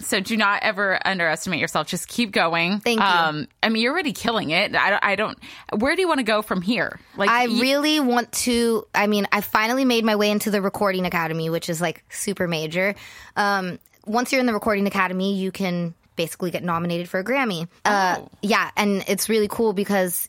[0.00, 1.86] So do not ever underestimate yourself.
[1.88, 2.80] Just keep going.
[2.80, 3.06] Thank you.
[3.06, 4.74] Um, I mean, you're already killing it.
[4.76, 5.04] I don't.
[5.04, 5.38] I don't
[5.76, 7.00] where do you want to go from here?
[7.16, 8.86] Like, I you- really want to.
[8.94, 12.46] I mean, I finally made my way into the Recording Academy, which is like super
[12.46, 12.94] major.
[13.36, 17.68] Um, once you're in the Recording Academy, you can basically get nominated for a Grammy.
[17.84, 18.28] Uh, Oh.
[18.42, 20.28] yeah, and it's really cool because.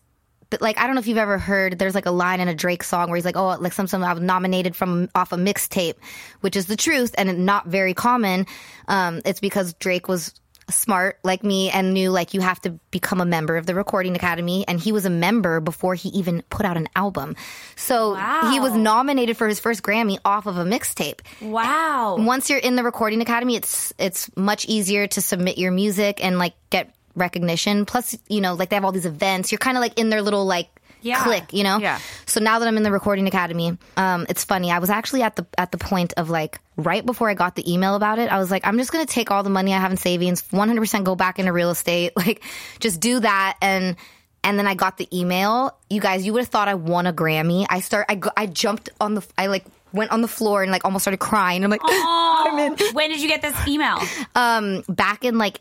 [0.49, 2.55] But like I don't know if you've ever heard there's like a line in a
[2.55, 5.37] Drake song where he's like oh like some some I was nominated from off a
[5.37, 5.95] mixtape,
[6.41, 8.45] which is the truth and not very common.
[8.87, 10.33] Um, it's because Drake was
[10.71, 14.15] smart like me and knew like you have to become a member of the recording
[14.15, 17.35] academy and he was a member before he even put out an album
[17.75, 18.51] so Wow.
[18.51, 22.17] he was nominated for his first grammy off of a mixtape Wow.
[22.19, 26.37] once you're in the recording academy it's it's much easier to submit your music and
[26.37, 29.81] like get recognition plus you know like they have all these events you're kind of
[29.81, 30.69] like in their little like
[31.01, 31.23] Yeah.
[31.23, 31.99] click you know Yeah.
[32.25, 35.35] so now that i'm in the recording academy um it's funny i was actually at
[35.35, 38.37] the at the point of like right before i got the email about it i
[38.39, 41.15] was like i'm just gonna take all the money i have in savings 100% go
[41.15, 42.43] back into real estate like
[42.79, 43.95] just do that and
[44.41, 45.77] and then I got the email.
[45.89, 47.65] You guys, you would have thought I won a Grammy.
[47.69, 48.05] I start.
[48.07, 49.27] I go, I jumped on the.
[49.37, 51.61] I like went on the floor and like almost started crying.
[51.61, 52.77] I'm like, I'm in.
[52.93, 53.99] when did you get this email?
[54.35, 55.59] Um, back in like,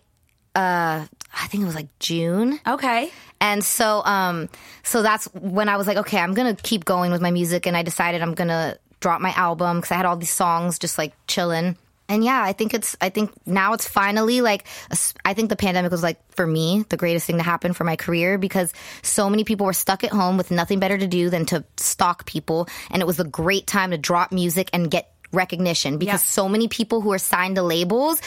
[0.55, 2.59] uh, I think it was like June.
[2.67, 3.11] Okay.
[3.41, 4.49] And so, um,
[4.83, 7.77] so that's when I was like, okay, I'm gonna keep going with my music, and
[7.77, 11.13] I decided I'm gonna drop my album because I had all these songs just like
[11.27, 11.77] chilling.
[12.11, 14.65] And yeah, I think it's, I think now it's finally like,
[15.27, 17.97] I think the pandemic was like, for me, the greatest thing to happen for my
[17.97, 21.45] career because so many people were stuck at home with nothing better to do than
[21.47, 22.67] to stalk people.
[22.91, 26.33] And it was a great time to drop music and get recognition because Yeah.
[26.33, 28.23] so many people who are signed to labels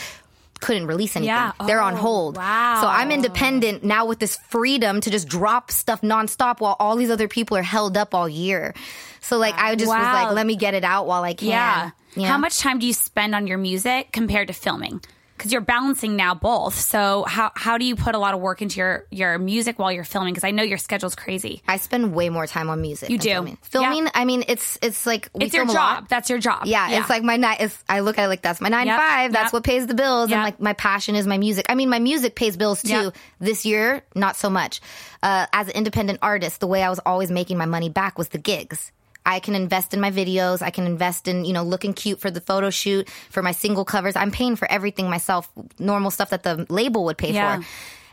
[0.61, 1.27] couldn't release anything.
[1.35, 1.51] Yeah.
[1.65, 2.37] They're on Oh, hold.
[2.37, 2.79] wow.
[2.81, 7.09] So I'm independent now with this freedom to just drop stuff nonstop while all these
[7.11, 8.73] other people are held up all year.
[9.19, 11.49] So like I just was like, let me get it out while I can.
[11.49, 11.91] Yeah.
[12.15, 12.27] You know?
[12.29, 15.01] How much time do you spend on your music compared to filming?
[15.41, 16.75] Because you're balancing now both.
[16.75, 19.91] So how how do you put a lot of work into your your music while
[19.91, 20.35] you're filming?
[20.35, 21.63] Because I know your schedule's crazy.
[21.67, 23.09] I spend way more time on music.
[23.09, 23.29] You do?
[23.29, 24.11] Filming, filming Yeah.
[24.13, 25.99] I mean, it's it's like It's your film a lot.
[26.01, 26.09] job.
[26.09, 26.67] That's your job.
[26.67, 27.57] Yeah, it's like my nine.
[27.59, 29.31] It's, I look at it like that's my nine Yep, to five.
[29.31, 29.53] That's yep.
[29.53, 30.35] what pays the bills, Yep.
[30.37, 31.65] and like my passion is my music.
[31.69, 33.11] I mean, my music pays bills too.
[33.39, 34.79] This year, not so much.
[35.23, 38.29] Uh, as an independent artist, the way I was always making my money back was
[38.29, 38.91] the gigs.
[39.25, 40.61] I can invest in my videos.
[40.61, 43.85] I can invest in you know looking cute for the photo shoot for my single
[43.85, 44.15] covers.
[44.15, 45.49] I'm paying for everything myself.
[45.79, 47.57] Normal stuff that the label would pay Yeah.
[47.59, 47.65] for.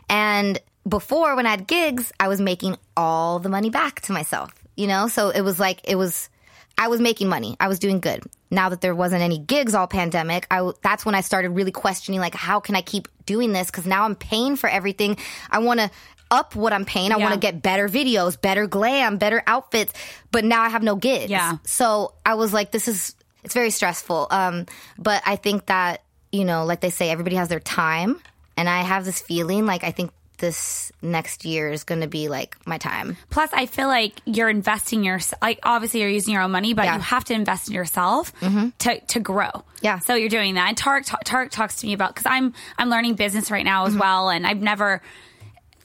[0.09, 4.51] And before, when I had gigs, I was making all the money back to myself.
[4.75, 6.29] You know, so it was like it was.
[6.77, 7.57] I was making money.
[7.59, 8.23] I was doing good.
[8.49, 12.21] Now that there wasn't any gigs all pandemic, I that's when I started really questioning
[12.21, 15.17] like how can I keep doing this cuz now I'm paying for everything.
[15.51, 15.91] I want to
[16.31, 17.11] up what I'm paying.
[17.11, 17.23] I Yeah.
[17.23, 19.93] want to get better videos, better glam, better outfits,
[20.31, 21.29] but now I have no gigs.
[21.31, 21.57] Yeah.
[21.63, 24.27] So I was like this is it's very stressful.
[24.31, 24.65] Um
[24.97, 28.19] but I think that, you know, like they say everybody has their time
[28.57, 32.29] and I have this feeling like I think this next year is going to be
[32.29, 33.17] like my time.
[33.29, 36.85] Plus, I feel like you're investing your like obviously you're using your own money, but
[36.85, 36.95] Yeah.
[36.95, 38.31] you have to invest in yourself
[38.79, 39.51] to to grow.
[39.81, 39.99] Yeah.
[39.99, 40.69] So you're doing that.
[40.69, 43.85] And Tarek ta- Tarek talks to me about because I'm I'm learning business right now
[43.85, 45.01] as well, and I've never.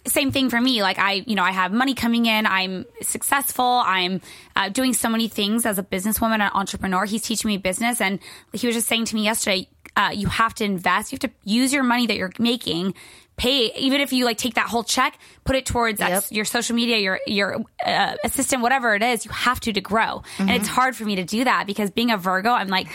[0.06, 0.82] Same thing for me.
[0.82, 2.44] Like I, you know, I have money coming in.
[2.46, 3.64] I'm successful.
[3.84, 4.20] I'm
[4.54, 7.06] uh, doing so many things as a businesswoman, an entrepreneur.
[7.06, 8.18] He's teaching me business, and
[8.52, 11.10] he was just saying to me yesterday, uh, you have to invest.
[11.12, 12.94] You have to use your money that you're making.
[13.36, 16.24] Pay even if you like take that whole check, put it towards that Yep.
[16.30, 20.22] your social media, your your uh, assistant, whatever it is, you have to to grow.
[20.38, 20.74] And it's Mm-hmm.
[20.74, 22.86] hard for me to do that because being a Virgo, I'm like,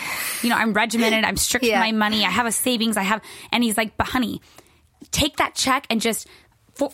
[0.41, 1.79] you know, I'm regimented, I'm strict Yeah.
[1.79, 4.39] with my money, I have a savings, I have, and he's like, but honey,
[5.11, 6.25] take that check and just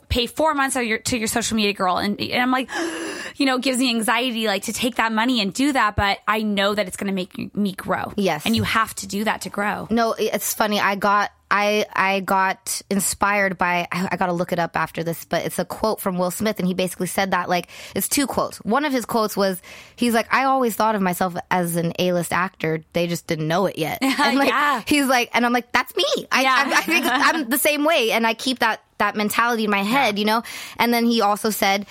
[0.10, 1.98] pay four months of your, to your social media girl.
[1.98, 2.70] And, and I'm like,
[3.36, 6.20] you know, it gives me anxiety like to take that money and do that, but
[6.28, 8.14] I know that it's going to make me grow.
[8.16, 8.46] Yes.
[8.46, 9.88] and you have to do that to grow.
[9.90, 10.80] No, it's funny.
[10.80, 15.04] I got I I got inspired by I, I got to look it up after
[15.04, 18.08] this, but it's a quote from Will Smith, and he basically said that like it's
[18.10, 18.58] two quotes.
[18.58, 19.62] One of his quotes was
[19.96, 23.48] he's like I always thought of myself as an A list actor, they just didn't
[23.48, 24.00] know it yet.
[24.02, 24.82] And like Yeah.
[24.88, 26.06] he's like, and I'm like that's me.
[26.32, 26.64] I, Yeah.
[26.68, 29.84] I, I think I'm the same way, and I keep that that mentality in my
[29.84, 30.42] head, you know.
[30.78, 31.86] And then he also said,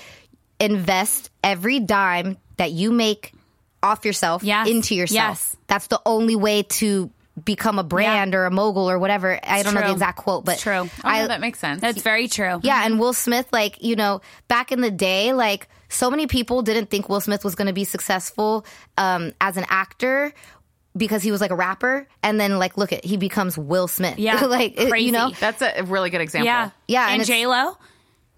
[0.58, 3.32] invest every dime that you make
[3.82, 4.68] off yourself Yes.
[4.68, 5.14] into yourself.
[5.30, 5.56] Yes.
[5.66, 7.10] That's the only way to
[7.42, 9.38] become a brand or a mogul or whatever.
[9.42, 10.88] I don't know the exact quote, but It's true.
[11.04, 11.80] Oh, no, that makes sense.
[11.80, 12.60] That's very true.
[12.62, 16.62] yeah, and Will Smith, like, you know, back in the day, like, so many people
[16.62, 18.64] didn't think Will Smith was going to be successful
[18.98, 20.32] um, as an actor
[20.96, 22.06] because he was like a rapper.
[22.22, 24.18] And then, like, look at, he becomes Will Smith.
[24.18, 24.44] Yeah.
[24.46, 25.06] like, Crazy.
[25.06, 25.30] you know?
[25.40, 26.46] That's a really good example.
[26.46, 27.76] Yeah, Yeah, and And, J Lo,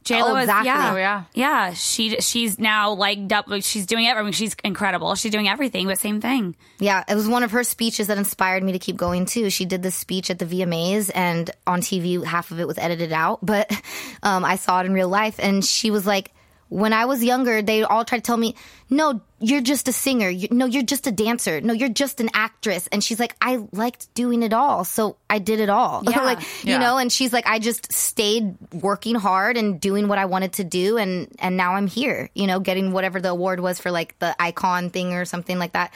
[0.06, 0.66] J Lo Oh, is exactly.
[0.68, 1.24] yeah, Oh, yeah.
[1.34, 1.72] yeah.
[1.74, 3.60] She she's now like double.
[3.60, 4.32] She's doing everything.
[4.32, 5.14] She's incredible.
[5.16, 6.54] She's doing everything, but same thing.
[6.78, 9.50] Yeah, it was one of her speeches that inspired me to keep going too.
[9.50, 13.12] She did this speech at the VMAs, and on TV, half of it was edited
[13.12, 13.68] out, but
[14.22, 15.36] um, I saw it in real life.
[15.40, 16.32] And she was like,
[16.68, 18.54] "When I was younger, they all tried to tell me,
[18.90, 20.28] no, you're just a singer.
[20.28, 21.60] You, no, you're just a dancer.
[21.60, 25.38] No, you're just an actress." And she's like, "I liked doing it all, so I
[25.38, 26.22] did it all." Yeah.
[26.22, 26.98] like you know.
[26.98, 30.96] And she's like, "I just stayed working hard and doing what I wanted to do,
[30.96, 32.30] and and now I'm here.
[32.34, 35.72] You know, getting whatever the award was for like the icon thing or something like
[35.72, 35.92] that."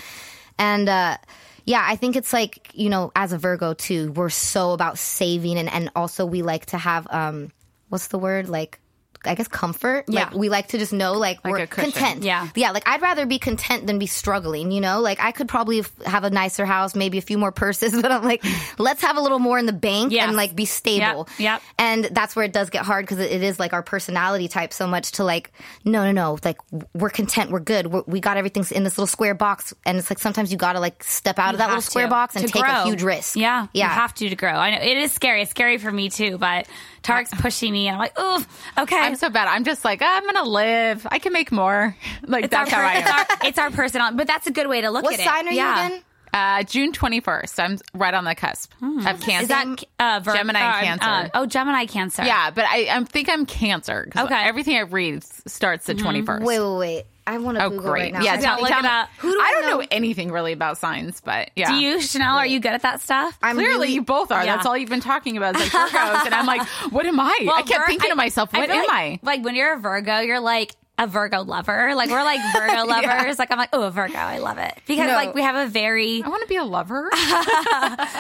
[0.59, 1.17] And uh,
[1.65, 5.57] yeah, I think it's like, you know, as a Virgo too, we're so about saving
[5.59, 7.53] and, and also we like to have um
[7.89, 8.49] what's the word?
[8.49, 8.81] Like
[9.25, 10.09] I guess comfort.
[10.09, 10.39] Like Yeah.
[10.39, 12.23] we like to just know like, Like we're content.
[12.23, 12.49] Yeah.
[12.55, 12.71] Yeah.
[12.71, 15.01] Like I'd rather be content than be struggling, you know?
[15.01, 18.25] Like I could probably have a nicer house, maybe a few more purses, but I'm
[18.25, 18.45] like,
[18.79, 20.27] let's have a little more in the bank Yes.
[20.29, 21.29] and like be stable.
[21.39, 21.63] Yep, yep.
[21.79, 24.73] And that's where it does get hard because it, it is like our personality type
[24.73, 25.53] so much to like,
[25.85, 26.59] no, no, no, like
[26.95, 30.11] we're content, we're good, we're, we got everything in this little square box, and it's
[30.11, 32.47] like sometimes you got to like step out of that little square to, box and
[32.49, 32.83] take grow.
[32.83, 33.37] a huge risk.
[33.37, 33.85] Yeah, yeah.
[33.89, 34.53] You have to to grow.
[34.53, 35.43] I know it is scary.
[35.43, 36.39] It's scary for me too.
[36.39, 36.67] But
[37.03, 38.45] Tarek's pushing me, and I'm like, oh,
[38.79, 38.99] okay.
[38.99, 39.49] I'm so bad.
[39.49, 41.07] I'm just like, I'm gonna live.
[41.11, 41.97] I can make more.
[42.27, 43.15] Like it's our, that's how I per- it's am.
[43.15, 45.25] our it's our personality, but that's a good way to look what at it.
[45.25, 45.81] What sign are yeah.
[45.81, 46.05] you again?
[46.33, 47.59] Uh, June 21st.
[47.59, 49.43] I'm right on the cusp of Cancer.
[49.43, 51.05] Is that uh, Vir- Gemini uh, Cancer.
[51.05, 52.25] uh, oh, Gemini Cancer.
[52.25, 54.09] yeah, but I, I think I'm Cancer.
[54.17, 54.35] Okay.
[54.35, 56.45] Everything I read starts the 21st.
[56.45, 57.05] Wait, wait, wait.
[57.31, 58.03] I want to Oh, Google great.
[58.03, 58.21] right now.
[58.23, 58.89] Yeah, tell Tell it me.
[59.19, 59.81] Who do I I don't know?
[59.81, 59.87] know?
[59.91, 61.71] anything really about signs, but yeah.
[61.73, 62.37] Do you, Chanel?
[62.37, 63.39] Are you good at that stuff?
[63.43, 64.45] I'm Clearly, really- you both are.
[64.45, 64.57] Yeah.
[64.57, 66.63] That's all you've been talking about is like Virgos, and I'm like,
[66.93, 67.37] what am I?
[67.55, 69.19] I kept Vir- thinking to myself, what feel am like, I?
[69.23, 71.95] Like when you're a Virgo, you're like a Virgo lover.
[71.95, 73.39] Like we're like Virgo lovers.
[73.39, 75.15] Like I'm like, oh, a Virgo, I love it because No.
[75.15, 77.11] like we have a very I want to be a lover.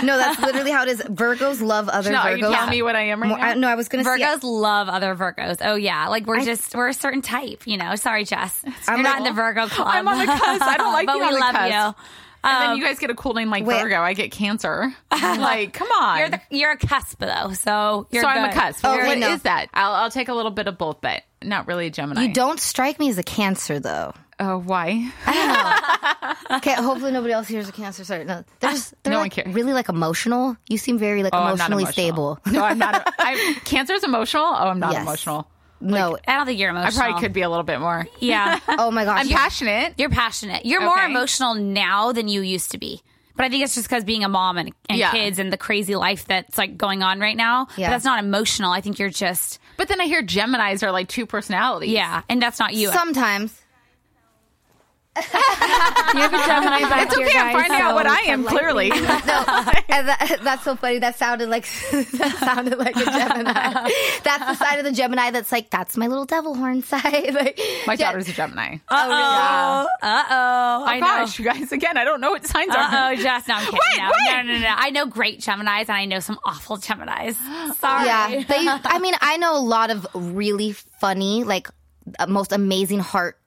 [0.03, 1.01] No, that's literally how it is.
[1.03, 2.38] Virgos love other no, are Virgos.
[2.38, 3.51] you telling me what I am right More- uh, now?
[3.51, 4.19] I, no, I was going to say.
[4.19, 5.59] Virgos love other Virgos.
[5.61, 7.66] Oh yeah, like we're just we're a certain type.
[7.66, 7.95] You know.
[7.97, 8.62] Sorry, Jess.
[8.88, 9.88] I'm You're not in the Virgo club.
[9.90, 10.62] I'm on the cusp.
[10.62, 11.99] I don't like but you we on the love cusp.
[11.99, 12.05] you.
[12.44, 13.81] And then you um, guys get a cool name like wait.
[13.81, 14.00] Virgo.
[14.00, 14.92] I get Cancer.
[15.12, 16.18] like, come on.
[16.18, 18.81] You're the you're a cusp though, so you're so I'm a cusp.
[18.85, 19.33] Oh, What no.
[19.33, 19.66] is that?
[19.74, 22.22] I'll, I'll take a little bit of both, but not really a Gemini.
[22.22, 24.12] You don't strike me as a Cancer, though.
[24.38, 25.11] Oh, why?
[25.26, 26.37] Ah.
[26.50, 28.03] Okay, hopefully nobody else here's a Cancer.
[28.05, 29.55] Sorry, no, they're just they're No one cares.
[29.55, 30.57] really like emotional.
[30.68, 31.92] You seem very like Oh, emotionally emotional.
[31.92, 32.38] stable.
[32.46, 33.07] No, I'm not.
[33.20, 34.42] I'm, Cancer's emotional.
[34.46, 35.03] Oh, I'm not Yes.
[35.03, 35.48] emotional.
[35.81, 37.03] No, I don't think you're emotional.
[37.03, 38.07] I probably could be a little bit more.
[38.19, 38.61] Yeah.
[38.69, 39.95] oh my gosh, I'm passionate.
[39.99, 40.66] You're passionate.
[40.66, 43.03] You're more emotional now than you used to be.
[43.37, 45.12] But I think it's just because being a mom and, and Yeah.
[45.12, 47.69] kids and the crazy life that's like going on right now.
[47.77, 47.87] Yeah.
[47.88, 48.71] But that's not emotional.
[48.71, 51.90] I think you're just But then I hear Geminis are like two personalities.
[51.90, 52.93] yeah, and that's not you.
[52.93, 53.59] Sometimes.
[55.21, 57.39] You have a Gemini back It's here, okay.
[57.39, 58.45] I'm guys, finding out what I am.
[58.45, 58.97] Clearly, no,
[59.89, 60.99] and that, that's so funny.
[60.99, 63.91] That sounded like that sounded like a Gemini.
[64.25, 67.35] that's the side of the Gemini that's like that's my little devil horn side.
[67.35, 68.07] like, my yeah.
[68.07, 68.77] daughter's a Gemini.
[68.89, 69.87] Uh-oh.
[70.03, 70.85] Uh-oh.
[70.87, 71.07] I oh know.
[71.07, 71.73] gosh, you guys!
[71.73, 73.12] Again, I don't know what signs Uh are.
[73.12, 73.47] oh, Jess.
[73.49, 73.79] No, I'm kidding.
[73.79, 74.37] Wait, no, wait.
[74.37, 74.75] no, no, no, no.
[74.77, 77.35] I know great Geminis and I know some awful Geminis.
[77.77, 78.07] Sorry.
[78.07, 78.66] Yeah, they.
[78.66, 81.68] I mean, I know a lot of really funny, like
[82.18, 83.39] uh, most amazing heart, like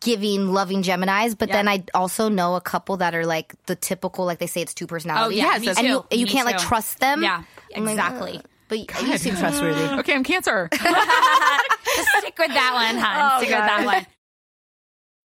[0.00, 1.36] giving, loving Geminis.
[1.36, 4.60] But then I also know a couple that are like the typical, like they say
[4.62, 5.26] it's two personalities.
[5.26, 6.06] Oh, yeah, Yes, me that's- and too.
[6.10, 7.22] you you Me can't like trust them.
[7.22, 8.36] Yeah, oh I'm like, exactly.
[8.38, 9.82] "Ugh." but you seem trustworthy.
[10.00, 10.68] Okay, I'm Cancer.
[10.72, 10.82] Just
[12.18, 13.32] stick with that one, hun.
[13.32, 13.60] Oh, stick God.
[13.60, 14.06] with that one.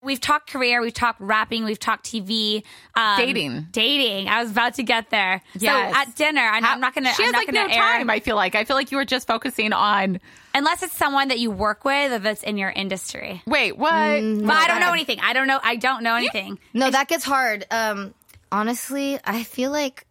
[0.04, 2.64] We've talked career, we've talked rapping, we've talked TV,
[2.96, 3.68] um, Dating.
[3.72, 4.28] dating.
[4.30, 5.42] I was about to get there.
[5.54, 5.94] Yes.
[5.94, 7.14] So at dinner, and I'm not gonna.
[7.14, 8.10] She I'm has not like no air, time.
[8.10, 8.56] I feel like.
[8.56, 10.20] I feel like you were just focusing on.
[10.56, 13.44] unless it's someone that you work with or that's in your industry.
[13.46, 13.90] Wait, what?
[13.92, 15.20] But I don't that- know anything.
[15.22, 15.60] I don't know.
[15.62, 16.58] I don't know anything.
[16.74, 17.68] No, that gets hard.
[17.70, 18.16] Um,
[18.52, 20.08] honestly, I feel like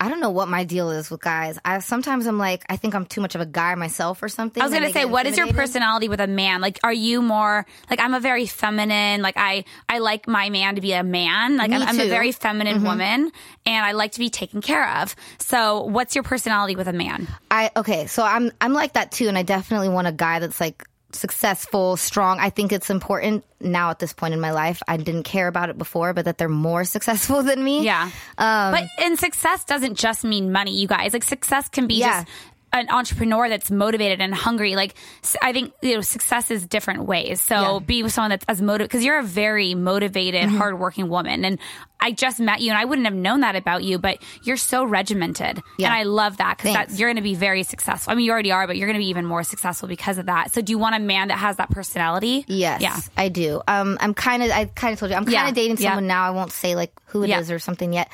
[0.00, 1.58] I don't know what my deal is with guys.
[1.62, 4.62] I sometimes I'm like, I think I'm too much of a guy myself or something.
[4.62, 6.62] I was gonna say, what is your personality with a man?
[6.62, 9.20] Like, are you more like I'm a very feminine?
[9.20, 11.58] Like, I I like my man to be a man.
[11.58, 12.86] Like, I'm, I'm a very feminine mm-hmm.
[12.86, 13.30] woman,
[13.66, 15.14] and I like to be taken care of.
[15.38, 17.28] So, what's your personality with a man?
[17.50, 20.60] I okay, so I'm I'm like that too, and I definitely want a guy that's
[20.60, 20.82] like
[21.12, 22.38] successful, strong.
[22.38, 24.82] I think it's important now at this point in my life.
[24.88, 27.84] I didn't care about it before, but that they're more successful than me.
[27.84, 31.12] Yeah, Um, but and success doesn't just mean money, you guys.
[31.12, 32.24] Like, success can be Yeah.
[32.24, 32.28] just
[32.72, 34.76] an entrepreneur that's motivated and hungry.
[34.76, 34.94] Like,
[35.42, 37.40] I think you know, success is different ways.
[37.40, 37.78] So, Yeah.
[37.84, 40.56] be with someone that's as motivated because you're a very motivated, Mm-hmm.
[40.58, 41.58] hardworking woman, and
[42.02, 44.84] I just met you, and I wouldn't have known that about you, but you're so
[44.84, 45.88] regimented, Yeah.
[45.88, 48.10] and I love that because you're going to be very successful.
[48.12, 50.26] I mean, you already are, but you're going to be even more successful because of
[50.26, 50.52] that.
[50.52, 52.44] So, do you want a man that has that personality?
[52.46, 52.98] Yes, Yeah.
[53.16, 53.60] I do.
[53.68, 55.88] Um, I'm kind of, I kind of told you, I'm kind Yeah, of dating yeah.
[55.90, 56.24] someone now.
[56.24, 58.10] I won't say like who it is or something yet.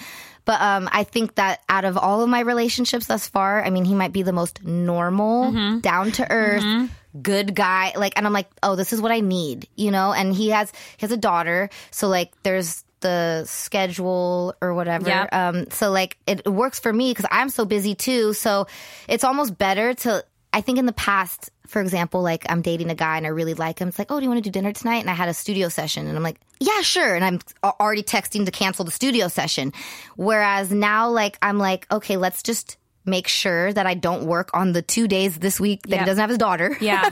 [0.47, 3.85] But um, I think that out of all of my relationships thus far, I mean,
[3.85, 5.81] he might be the most normal, Mm-hmm.
[5.81, 6.89] down to earth,
[7.21, 7.93] good guy.
[7.97, 10.13] Like, and I'm like, oh, this is what I need, you know.
[10.15, 15.09] And he has he has a daughter, so like, there's the schedule or whatever.
[15.09, 15.29] Yep.
[15.35, 18.33] Um, so like, it works for me because I'm so busy too.
[18.33, 18.67] So
[19.09, 20.25] it's almost better to.
[20.53, 23.55] I think in the past, for example, like I'm dating a guy and I really
[23.55, 23.89] like him.
[23.89, 24.99] It's like, oh, do you want to do dinner tonight?
[24.99, 27.15] And I had a studio session, and I'm like, yeah, sure.
[27.15, 27.41] And I'm
[27.81, 29.73] already texting to cancel the studio session.
[30.17, 32.77] Whereas now, like, I'm like, okay, let's just
[33.09, 36.01] make sure that I don't work on the two days this week that Yep.
[36.01, 36.77] he doesn't have his daughter.
[36.81, 37.09] Yeah.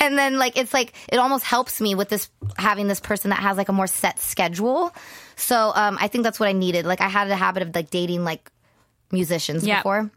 [0.00, 2.28] and then like it's like it almost helps me with this
[2.58, 4.92] having this person that has like a more set schedule.
[5.36, 6.84] So um, I think that's what I needed.
[6.84, 8.50] Like I had a habit of like dating like
[9.10, 9.78] musicians Yep.
[9.78, 10.10] before.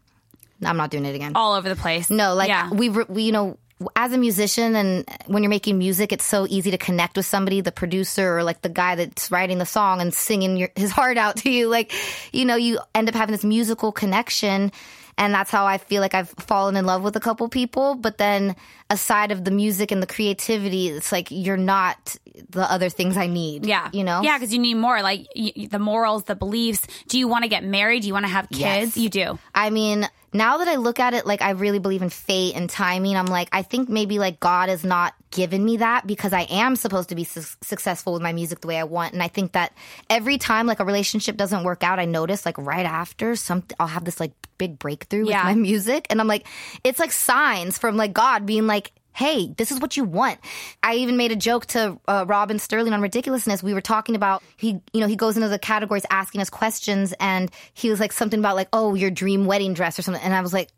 [0.62, 1.32] I'm not doing it again.
[1.34, 2.08] All over the place.
[2.10, 2.70] No, like yeah.
[2.70, 3.58] we, we, you know,
[3.94, 7.60] as a musician and when you're making music, it's so easy to connect with somebody,
[7.60, 11.18] the producer or like the guy that's writing the song and singing your, his heart
[11.18, 11.68] out to you.
[11.68, 11.92] Like,
[12.32, 14.72] you know, you end up having this musical connection.
[15.18, 17.94] And that's how I feel like I've fallen in love with a couple people.
[17.94, 18.54] But then
[18.90, 22.16] aside of the music and the creativity, it's like you're not
[22.50, 23.64] the other things I need.
[23.64, 23.88] Yeah.
[23.94, 24.20] You know?
[24.22, 25.00] Yeah, because you need more.
[25.00, 26.86] Like y- the morals, the beliefs.
[27.08, 28.02] Do you want to get married?
[28.02, 28.60] Do you want to have kids?
[28.60, 28.96] Yes.
[28.98, 29.38] You do.
[29.54, 30.06] I mean,
[30.36, 33.16] now that I look at it, like I really believe in fate and timing.
[33.16, 36.76] I'm like, I think maybe like God has not given me that because I am
[36.76, 39.12] supposed to be su- successful with my music the way I want.
[39.12, 39.72] And I think that
[40.08, 43.86] every time like a relationship doesn't work out, I notice like right after something, I'll
[43.86, 45.46] have this like big breakthrough Yeah.
[45.46, 46.06] with my music.
[46.10, 46.46] And I'm like,
[46.84, 50.38] it's like signs from like God being like, Hey, this is what you want.
[50.82, 53.62] I even made a joke to uh, Rob and Sterling on ridiculousness.
[53.62, 57.14] We were talking about he, you know, he goes into the categories asking us questions,
[57.18, 60.22] and he was like something about like, oh, your dream wedding dress or something.
[60.22, 60.68] And I was like,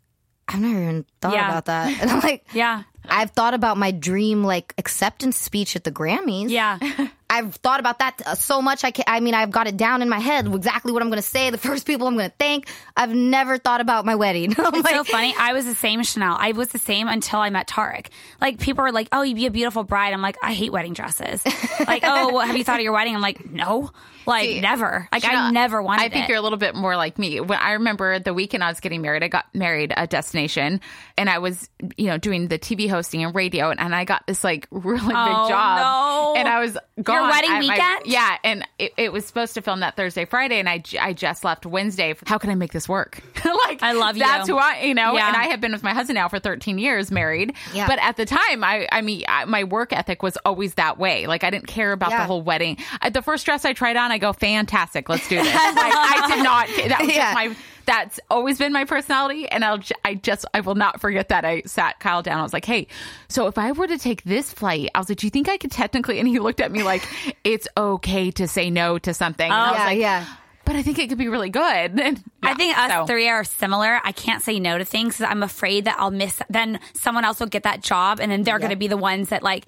[0.47, 1.49] I've never even thought Yeah.
[1.49, 1.97] about that.
[2.01, 2.83] And I'm like, Yeah.
[3.09, 6.49] I've thought about my dream like acceptance speech at the Grammys.
[6.49, 6.79] Yeah.
[7.29, 8.83] I've thought about that uh, so much.
[8.83, 11.21] I can, I mean, I've got it down in my head exactly what I'm going
[11.21, 12.67] to say, the first people I'm going to thank.
[12.97, 14.55] I've never thought about my wedding.
[14.79, 15.33] It's so funny.
[15.37, 16.37] I was the same, Chanel.
[16.39, 18.07] I was the same until I met Tarek.
[18.39, 20.93] Like people were like, "Oh, you'd be a beautiful bride." I'm like, I hate wedding
[20.93, 21.43] dresses.
[21.87, 23.15] like, oh, well, have you thought of your wedding?
[23.15, 23.91] I'm like, no,
[24.25, 25.09] like See, never.
[25.11, 26.03] Like I Chanel, never wanted.
[26.03, 26.29] I think it.
[26.29, 27.39] you're a little bit more like me.
[27.39, 30.81] When I remember the weekend I was getting married, I got married at Destination,
[31.19, 34.25] and I was, you know, doing the TV hosting and radio, and, and I got
[34.25, 36.33] this like really big Oh, job, no.
[36.35, 38.05] and I was gone wedding at my- weekend?
[38.05, 41.43] yeah, and it, it was supposed to film that Thursday, Friday, and I, I just
[41.43, 42.15] left Wednesday.
[42.25, 43.21] How can I make this work?
[43.67, 44.23] like I love you.
[44.23, 45.27] That's who I, you know, Yeah.
[45.27, 47.53] and I have been with my husband now for 13 years, married.
[47.73, 47.85] Yeah.
[47.87, 51.27] But at the time, I, I mean, I, my work ethic was always that way.
[51.27, 52.77] Like I didn't care about the whole wedding.
[53.01, 55.45] I, the first dress I tried on, I go, fantastic, let's do this.
[55.53, 56.67] like, I did not.
[56.89, 57.33] That was Yeah.
[57.33, 57.55] just my.
[57.89, 59.49] That's always been my personality.
[59.49, 61.43] And I'll, I just, I will not forget that.
[61.43, 62.37] I sat Kyle down.
[62.37, 62.85] I was like, hey,
[63.29, 65.57] so if I were to take this flight, I was like, do you think I
[65.57, 66.19] could technically?
[66.19, 67.03] And he looked at me like,
[67.43, 69.49] it's okay to say no to something.
[69.49, 70.35] Was oh, yeah, like, yeah.
[70.65, 71.99] but I think it could be really good.
[71.99, 73.99] And, I think us so- three are similar.
[74.03, 76.41] I can't say no to things because I'm afraid that I'll miss.
[76.49, 79.29] Then someone else will get that job, and then they're going to be the ones
[79.29, 79.65] that like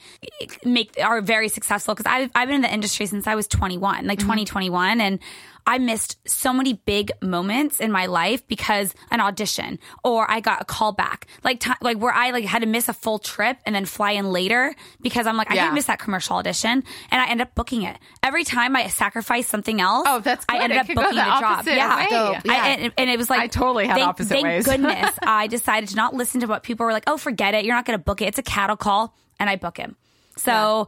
[0.63, 1.93] make are very successful.
[1.95, 4.25] Because I've I've been in the industry since I was 21, like mm-hmm.
[4.27, 5.19] 2021, and
[5.67, 10.59] I missed so many big moments in my life because an audition or I got
[10.63, 13.57] a call back, like ti like where I like had to miss a full trip
[13.65, 15.63] and then fly in later because I'm like I Yeah.
[15.65, 17.97] didn't miss that commercial audition, and I end up booking it.
[18.23, 20.63] Every time I sacrifice something else, Oh, that's I good.
[20.63, 21.43] ended It up booking the the, job.
[21.43, 22.07] opposite Yeah, way.
[22.09, 22.37] Dope.
[22.49, 22.60] I- Yeah.
[22.67, 24.65] And, and it was like I totally had thank, opposite thank ways.
[24.67, 27.03] goodness I decided to not listen to what people were like.
[27.07, 27.65] Oh, forget it.
[27.65, 28.25] You're not going to book it.
[28.25, 29.95] It's a cattle call, and I book him.
[30.37, 30.87] So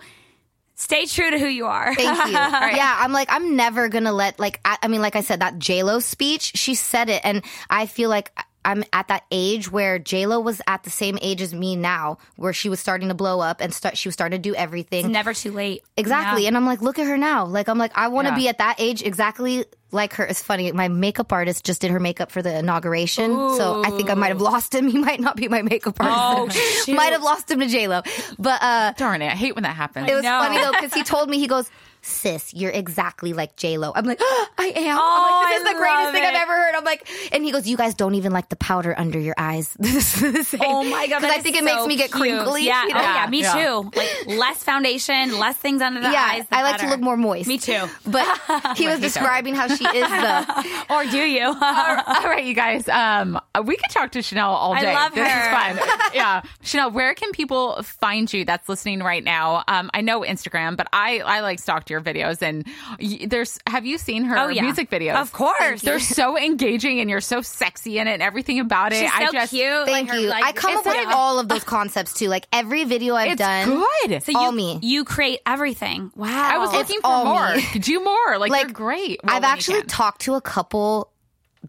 [0.76, 1.94] stay true to who you are.
[1.94, 2.34] Thank you.
[2.78, 5.60] Yeah, I'm like, I'm never gonna let like, I, I mean, like I said, that
[5.60, 8.32] J Lo speech, she said it, and I feel like
[8.66, 12.18] I'm at that age where J Lo was at the same age as me now,
[12.38, 15.06] where she was starting to blow up and start, she was starting to do everything.
[15.06, 15.84] It's Never too late.
[15.98, 16.44] Exactly.
[16.44, 16.48] Yeah.
[16.48, 17.46] And I'm like, look at her now.
[17.46, 18.38] Like, I'm like, I want to Yeah.
[18.38, 20.26] be at that age exactly like her.
[20.26, 20.72] It's funny.
[20.72, 23.32] My makeup artist just did her makeup for the inauguration.
[23.58, 24.88] So I think I might have lost him.
[24.94, 26.88] He might not be my makeup artist.
[26.89, 28.02] Oh, might have lost him to J-Lo.
[28.38, 29.28] But, uh, Darn it.
[29.28, 30.10] I hate when that happens.
[30.10, 30.39] it was know.
[30.39, 31.70] funny though, because he told me, he goes,
[32.04, 33.91] sis, you're exactly like J-Lo.
[33.95, 34.97] I'm like, I am.
[34.99, 36.76] Oh, I'm like, this is I the greatest love thing I've ever heard.
[36.76, 39.76] I'm like, and he goes, you guys don't even like the powder under your eyes.
[39.93, 40.62] This is the same.
[40.64, 41.22] Oh my god!
[41.22, 42.22] Because I think is it makes me get cute.
[42.22, 42.66] crinkly.
[42.66, 42.84] Yeah.
[42.88, 42.99] you know?
[42.99, 43.28] Oh yeah.
[43.28, 43.54] Me Yeah.
[43.54, 43.91] too.
[43.95, 46.45] Like less foundation, less things under the Yeah, eyes.
[46.49, 47.47] the I like to look more moist.
[47.47, 47.86] Me too.
[48.06, 48.28] But
[48.78, 51.45] he was describing how she is the Or do you?
[51.45, 52.88] all right, you guys.
[52.89, 54.93] Um, we could talk to Chanel all I day.
[54.93, 55.41] love this her.
[55.41, 55.97] is fun.
[56.14, 58.43] yeah, Chanel, where can people find you?
[58.45, 59.64] That's listening right now.
[59.68, 62.66] Um, I know Instagram, but I I like stalked your videos, and
[63.00, 63.60] y- there's.
[63.68, 64.64] Have you seen her Oh, yeah.
[64.64, 65.16] music videos?
[65.16, 65.82] Of course.
[65.82, 68.98] they're so engaging, and you're so sexy in it, and everything about it.
[69.00, 69.86] She's I so just, cute.
[69.86, 70.28] Thank like her, you.
[70.28, 72.28] like, I come up with not even- all of those concepts too.
[72.28, 73.84] Like every video I've It's done.
[74.08, 74.24] good.
[74.24, 74.80] So you, all me.
[74.82, 76.12] You create everything.
[76.16, 76.28] Wow.
[76.30, 77.56] I was It's looking for all more.
[77.56, 77.64] me.
[77.80, 78.38] Do more.
[78.39, 79.20] Like, Like, they're great.
[79.24, 81.12] Well, I've actually talked to a couple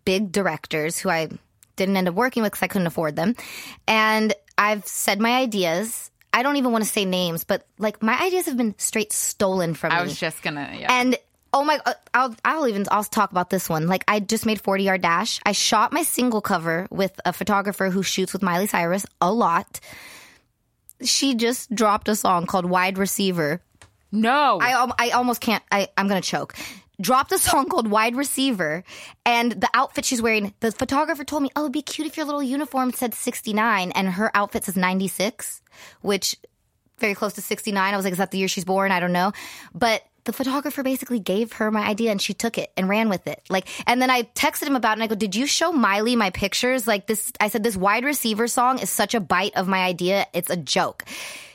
[0.05, 1.29] big directors who I
[1.77, 3.35] didn't end up working with because I couldn't afford them,
[3.87, 6.11] and I've said my ideas.
[6.35, 9.75] I don't even want to say names, but like my ideas have been straight stolen
[9.75, 10.05] from I me.
[10.09, 10.69] was just gonna.
[10.79, 10.93] Yeah.
[10.93, 11.17] And
[11.53, 13.87] oh my, uh, I'll I'll even I'll talk about this one.
[13.87, 15.41] Like I just made forty yard dash.
[15.47, 19.79] I shot my single cover with a photographer who shoots with Miley Cyrus a lot.
[21.03, 23.61] She just dropped a song called Wide Receiver.
[24.13, 24.59] no.
[24.61, 25.63] I I almost can't.
[25.71, 26.55] I I'm gonna choke.
[27.01, 28.85] Dropped a song called Wide Receiver,
[29.27, 30.55] and the outfit she's wearing.
[30.61, 34.11] The photographer told me, "Oh, it'd be cute if your little uniform said 69," and
[34.11, 35.61] her outfit says 96,
[36.03, 36.37] which
[36.99, 37.93] very close to 69.
[37.93, 39.33] I was like, "Is that the year she's born?" I don't know,
[39.75, 43.27] but the photographer basically gave her my idea and she took it and ran with
[43.27, 43.43] it.
[43.51, 46.17] Like, and then I texted him about it and I go, "Did you show Miley
[46.17, 46.87] my pictures?
[46.87, 50.27] Like this?" I said, "This wide receiver song is such a bite of my idea.
[50.33, 51.05] It's a joke."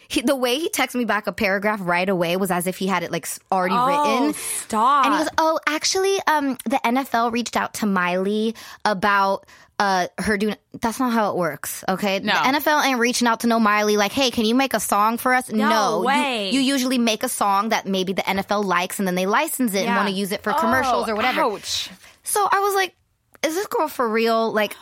[0.10, 2.88] He, the way he texted me back a paragraph right away was as if he
[2.88, 4.34] had it like already written.
[4.34, 5.06] stop.
[5.06, 9.46] And he goes, "Oh, actually, um, the NFL reached out to Miley about
[9.78, 10.56] uh her doing.
[10.82, 11.84] That's not how it works.
[11.88, 12.34] Okay, No.
[12.34, 15.18] the NFL ain't reaching out to no Miley like, hey, can you make a song
[15.20, 15.50] for us?
[15.52, 16.50] No, You- way.
[16.52, 19.86] You, usually make a song that maybe the NFL likes, and then they license it
[19.86, 21.42] and want to use it for commercials Oh, or whatever.
[21.44, 21.90] Ouch.
[22.24, 22.96] So I was like,
[23.44, 24.52] is this girl for real?
[24.52, 24.76] Like,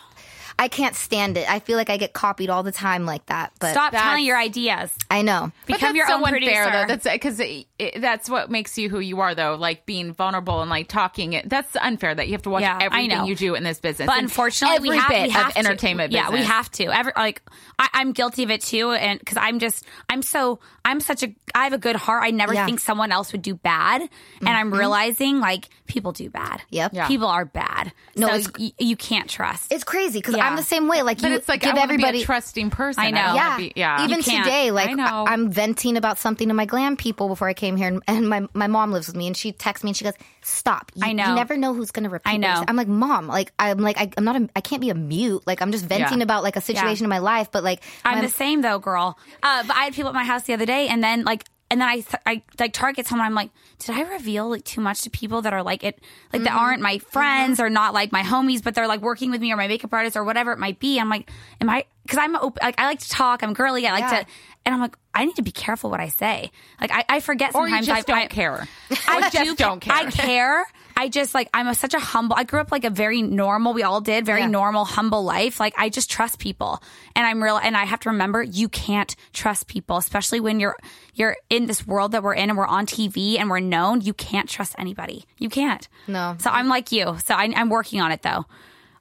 [0.60, 1.50] I can't stand it.
[1.50, 3.54] I feel like I get copied all the time like that.
[3.60, 4.92] But Stop telling your ideas.
[5.12, 5.52] I know.
[5.68, 6.72] But Become that's your so own unfair, producer.
[6.72, 6.86] though.
[6.88, 9.54] That's because it, it, that's what makes you who you are, though.
[9.56, 11.34] Like being vulnerable and like talking.
[11.34, 13.26] It that's unfair that you have to watch Yeah, I everything know.
[13.26, 14.08] you do in this business.
[14.08, 15.60] But And unfortunately, every we have, bit we have of to.
[15.60, 16.12] entertainment.
[16.12, 16.86] Yeah, we have to.
[16.86, 17.44] Every like,
[17.78, 21.36] I, I'm guilty of it too, and because I'm just, I'm so, I'm such a,
[21.54, 22.24] I have a good heart.
[22.24, 22.66] I never Yeah.
[22.66, 24.80] think someone else would do bad, and I'm mm-hmm.
[24.80, 26.64] realizing like people do bad.
[26.72, 26.94] Yep.
[26.96, 27.08] Yeah.
[27.08, 27.92] people are bad.
[28.16, 29.72] No, so it's- y- you can't trust.
[29.72, 30.47] It's crazy because Yeah.
[30.48, 31.02] I'm the same way.
[31.02, 33.04] Like But you it's like give I everybody be a trusting person.
[33.04, 33.26] I know.
[33.28, 33.58] don't yeah.
[33.58, 34.04] be- yeah.
[34.06, 35.26] Even today, like I know.
[35.28, 38.30] I, am venting about something to my glam people before I came here, and, and
[38.30, 40.92] my my mom lives with me, and she texts me and she goes, "Stop!
[40.96, 41.30] You, I know.
[41.30, 42.56] You never know who's going to repeat." I know.
[42.60, 42.66] This.
[42.68, 44.36] I'm like, "Mom, like I'm like I, I'm not.
[44.42, 45.44] A, I can't be a mute.
[45.46, 46.24] Like I'm just venting Yeah.
[46.24, 49.18] about like a situation in my life, but like I'm my- the same though, girl.
[49.44, 51.82] Uh, but I had people at my house the other day, and then like, and
[51.82, 53.26] then I, th- I like Target someone.
[53.26, 53.50] I'm like,
[53.80, 56.00] did I reveal like too much to people that are like it,
[56.32, 57.06] like that aren't my mm-hmm.
[57.06, 57.12] Mm-hmm.
[57.12, 59.94] friends or not like my homies, but they're like working with me or my makeup
[59.94, 61.00] artist or whatever it might be.
[61.00, 61.86] I'm like, am I?
[62.04, 62.60] Because I'm open.
[62.64, 63.44] Like I like to talk.
[63.44, 63.86] I'm girly.
[63.86, 64.22] I like Yeah.
[64.22, 64.26] to,
[64.66, 66.52] and I'm like, I need to be careful what I say.
[66.80, 67.88] Like I, I forget or sometimes.
[67.88, 68.68] you just I, don't I, care.
[69.08, 69.94] I Or just do, don't care.
[69.94, 70.66] I care.
[71.00, 72.36] I just like I'm a, such a humble.
[72.36, 73.74] I grew up like a very normal.
[73.74, 74.48] We all did very Yeah.
[74.48, 75.60] normal, humble life.
[75.60, 76.82] Like I just trust people,
[77.16, 77.58] and I'm real.
[77.58, 80.76] And I have to remember you can't trust people, especially when you're
[81.14, 84.02] you're in this world that we're in and we're on TV and we're known.
[84.02, 85.26] You can't trust anybody.
[85.38, 85.88] You can't.
[86.08, 86.36] No.
[86.40, 87.16] So I'm like you.
[87.26, 88.46] So I, I'm working on it though.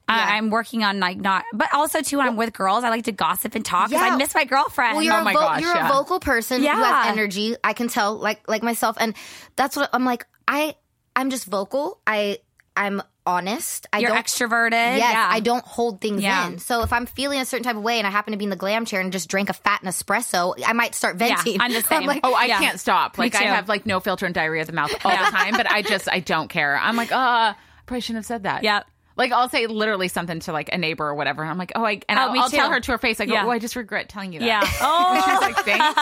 [0.09, 3.03] I, I'm working on like not, but also too when I'm with girls, I like
[3.05, 4.13] to gossip and talk because Yeah.
[4.13, 4.95] I miss my girlfriend.
[4.95, 5.89] Well, you're, Oh a, my vo- gosh, you're yeah.
[5.89, 6.75] a vocal person who Yeah.
[6.81, 7.55] has energy.
[7.61, 9.15] I can tell, like like myself, and
[9.57, 10.25] that's what I'm like.
[10.47, 10.75] I
[11.17, 11.99] I'm just vocal.
[12.07, 12.37] I
[12.77, 13.87] I'm honest.
[13.91, 14.71] I You're don't extroverted.
[14.71, 15.27] Yes, yeah.
[15.29, 16.47] I don't hold things Yeah.
[16.47, 16.59] in.
[16.59, 18.49] So if I'm feeling a certain type of way and I happen to be in
[18.51, 21.57] the glam chair and just drank a fat espresso, I might start venting.
[21.59, 22.05] I'm the same.
[22.05, 22.59] like, Oh, I Yeah.
[22.59, 23.17] can't stop.
[23.17, 25.69] Like I have like no filter and diarrhea of the mouth all the time, but
[25.69, 26.77] I just I don't care.
[26.77, 27.55] I'm like, uh, I
[27.87, 28.63] probably shouldn't have said that.
[28.63, 28.85] Yep.
[29.17, 31.41] Like I'll say literally something to like a neighbor or whatever.
[31.41, 33.19] And I'm like, oh, I and Oh, I'll, I'll tell her to her face.
[33.19, 33.45] I go, Yeah.
[33.45, 34.45] oh, I just regret telling you that.
[34.45, 34.61] Yeah.
[34.61, 35.95] And Oh, she's like, thanks.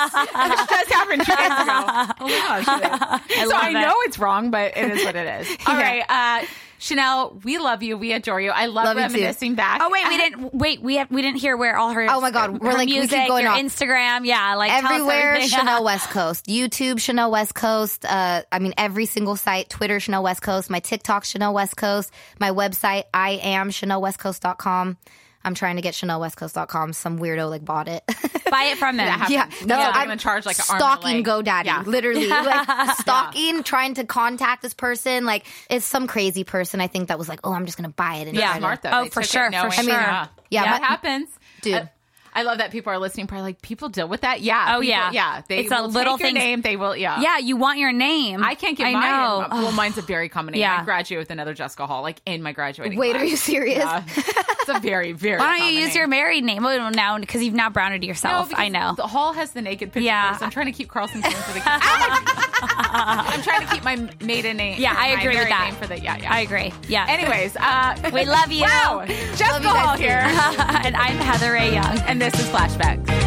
[0.59, 2.13] Which does happen two days ago.
[2.19, 3.31] Oh my gosh.
[3.41, 5.57] so love I know it's wrong, but it is what it is.
[5.67, 6.45] All right, uh,
[6.85, 7.97] Chanel, we love you.
[7.97, 8.51] We adore you.
[8.51, 9.81] I love, Love reminiscing back.
[9.83, 10.81] oh wait, we didn't wait.
[10.81, 12.07] We have, we didn't hear where all her.
[12.09, 13.59] Oh my God, we're like- we keep music, going your off.
[13.59, 15.41] Instagram, yeah, like everywhere.
[15.41, 16.45] Chanel West Coast.
[16.45, 18.05] YouTube Chanel West Coast.
[18.05, 19.69] Uh, I mean every single site.
[19.69, 20.69] Twitter Chanel West Coast.
[20.69, 22.11] My TikTok Chanel West Coast.
[22.39, 24.97] My website I am chanel west ChanelWestCoast.com.
[25.45, 26.93] I'm trying to get ChanelWestCoast.com.
[26.93, 28.03] Some weirdo like bought it.
[28.51, 29.07] Buy it from them.
[29.29, 31.23] Yeah, no, no, they're I'm gonna charge like an arm and a stalking.
[31.23, 31.65] GoDaddy.
[31.65, 31.83] Yeah.
[31.85, 35.25] Literally, like stalking, trying to contact this person.
[35.25, 36.81] Like it's some crazy person.
[36.81, 38.27] I think that was like, oh, I'm just gonna buy it.
[38.27, 38.45] And Yeah.
[38.47, 38.89] try to- smart though.
[38.91, 39.87] Oh, They for took it sure, for knowing- sure.
[39.87, 41.29] Yeah, Yeah, that my- happens,
[41.61, 41.89] Dude.
[42.35, 43.27] I, love that people are listening.
[43.27, 44.41] Probably like people deal with that.
[44.41, 44.65] Yeah.
[44.75, 45.11] Oh, people- yeah.
[45.11, 45.41] yeah.
[45.47, 46.61] They It's a little things- name.
[46.61, 46.95] They will.
[46.95, 47.19] Yeah.
[47.21, 48.43] Yeah, you want your name.
[48.43, 49.01] I can't get I mine.
[49.01, 49.41] know.
[49.57, 50.61] in- well, mine's a very common name.
[50.61, 50.79] Yeah.
[50.81, 52.97] I graduate with another Jessica Hall, like in my graduating.
[52.99, 53.21] Wait, class.
[53.23, 53.77] are you serious?
[53.79, 54.03] Yeah.
[54.05, 55.39] it's a very, very.
[55.39, 55.97] Why don't you use name.
[55.97, 56.63] your married name?
[56.63, 58.49] Well, now because you've now branded No, yourself.
[58.49, 58.93] because I know.
[58.95, 60.05] The Hall has the naked picture.
[60.05, 60.31] Yeah.
[60.31, 60.43] first.
[60.43, 61.61] I'm trying to keep Carlson clean for the.
[61.67, 64.79] I'm trying to keep my maiden name.
[64.79, 65.75] Yeah, I agree with that.
[65.79, 66.33] For the yeah, yeah.
[66.33, 66.71] I agree.
[66.87, 67.05] Yeah.
[67.07, 68.61] Anyways, uh, we love you.
[68.65, 71.99] wow, Jessica you Hall here, and I'm Heather Rae Young.
[71.99, 73.24] and this is Flashback.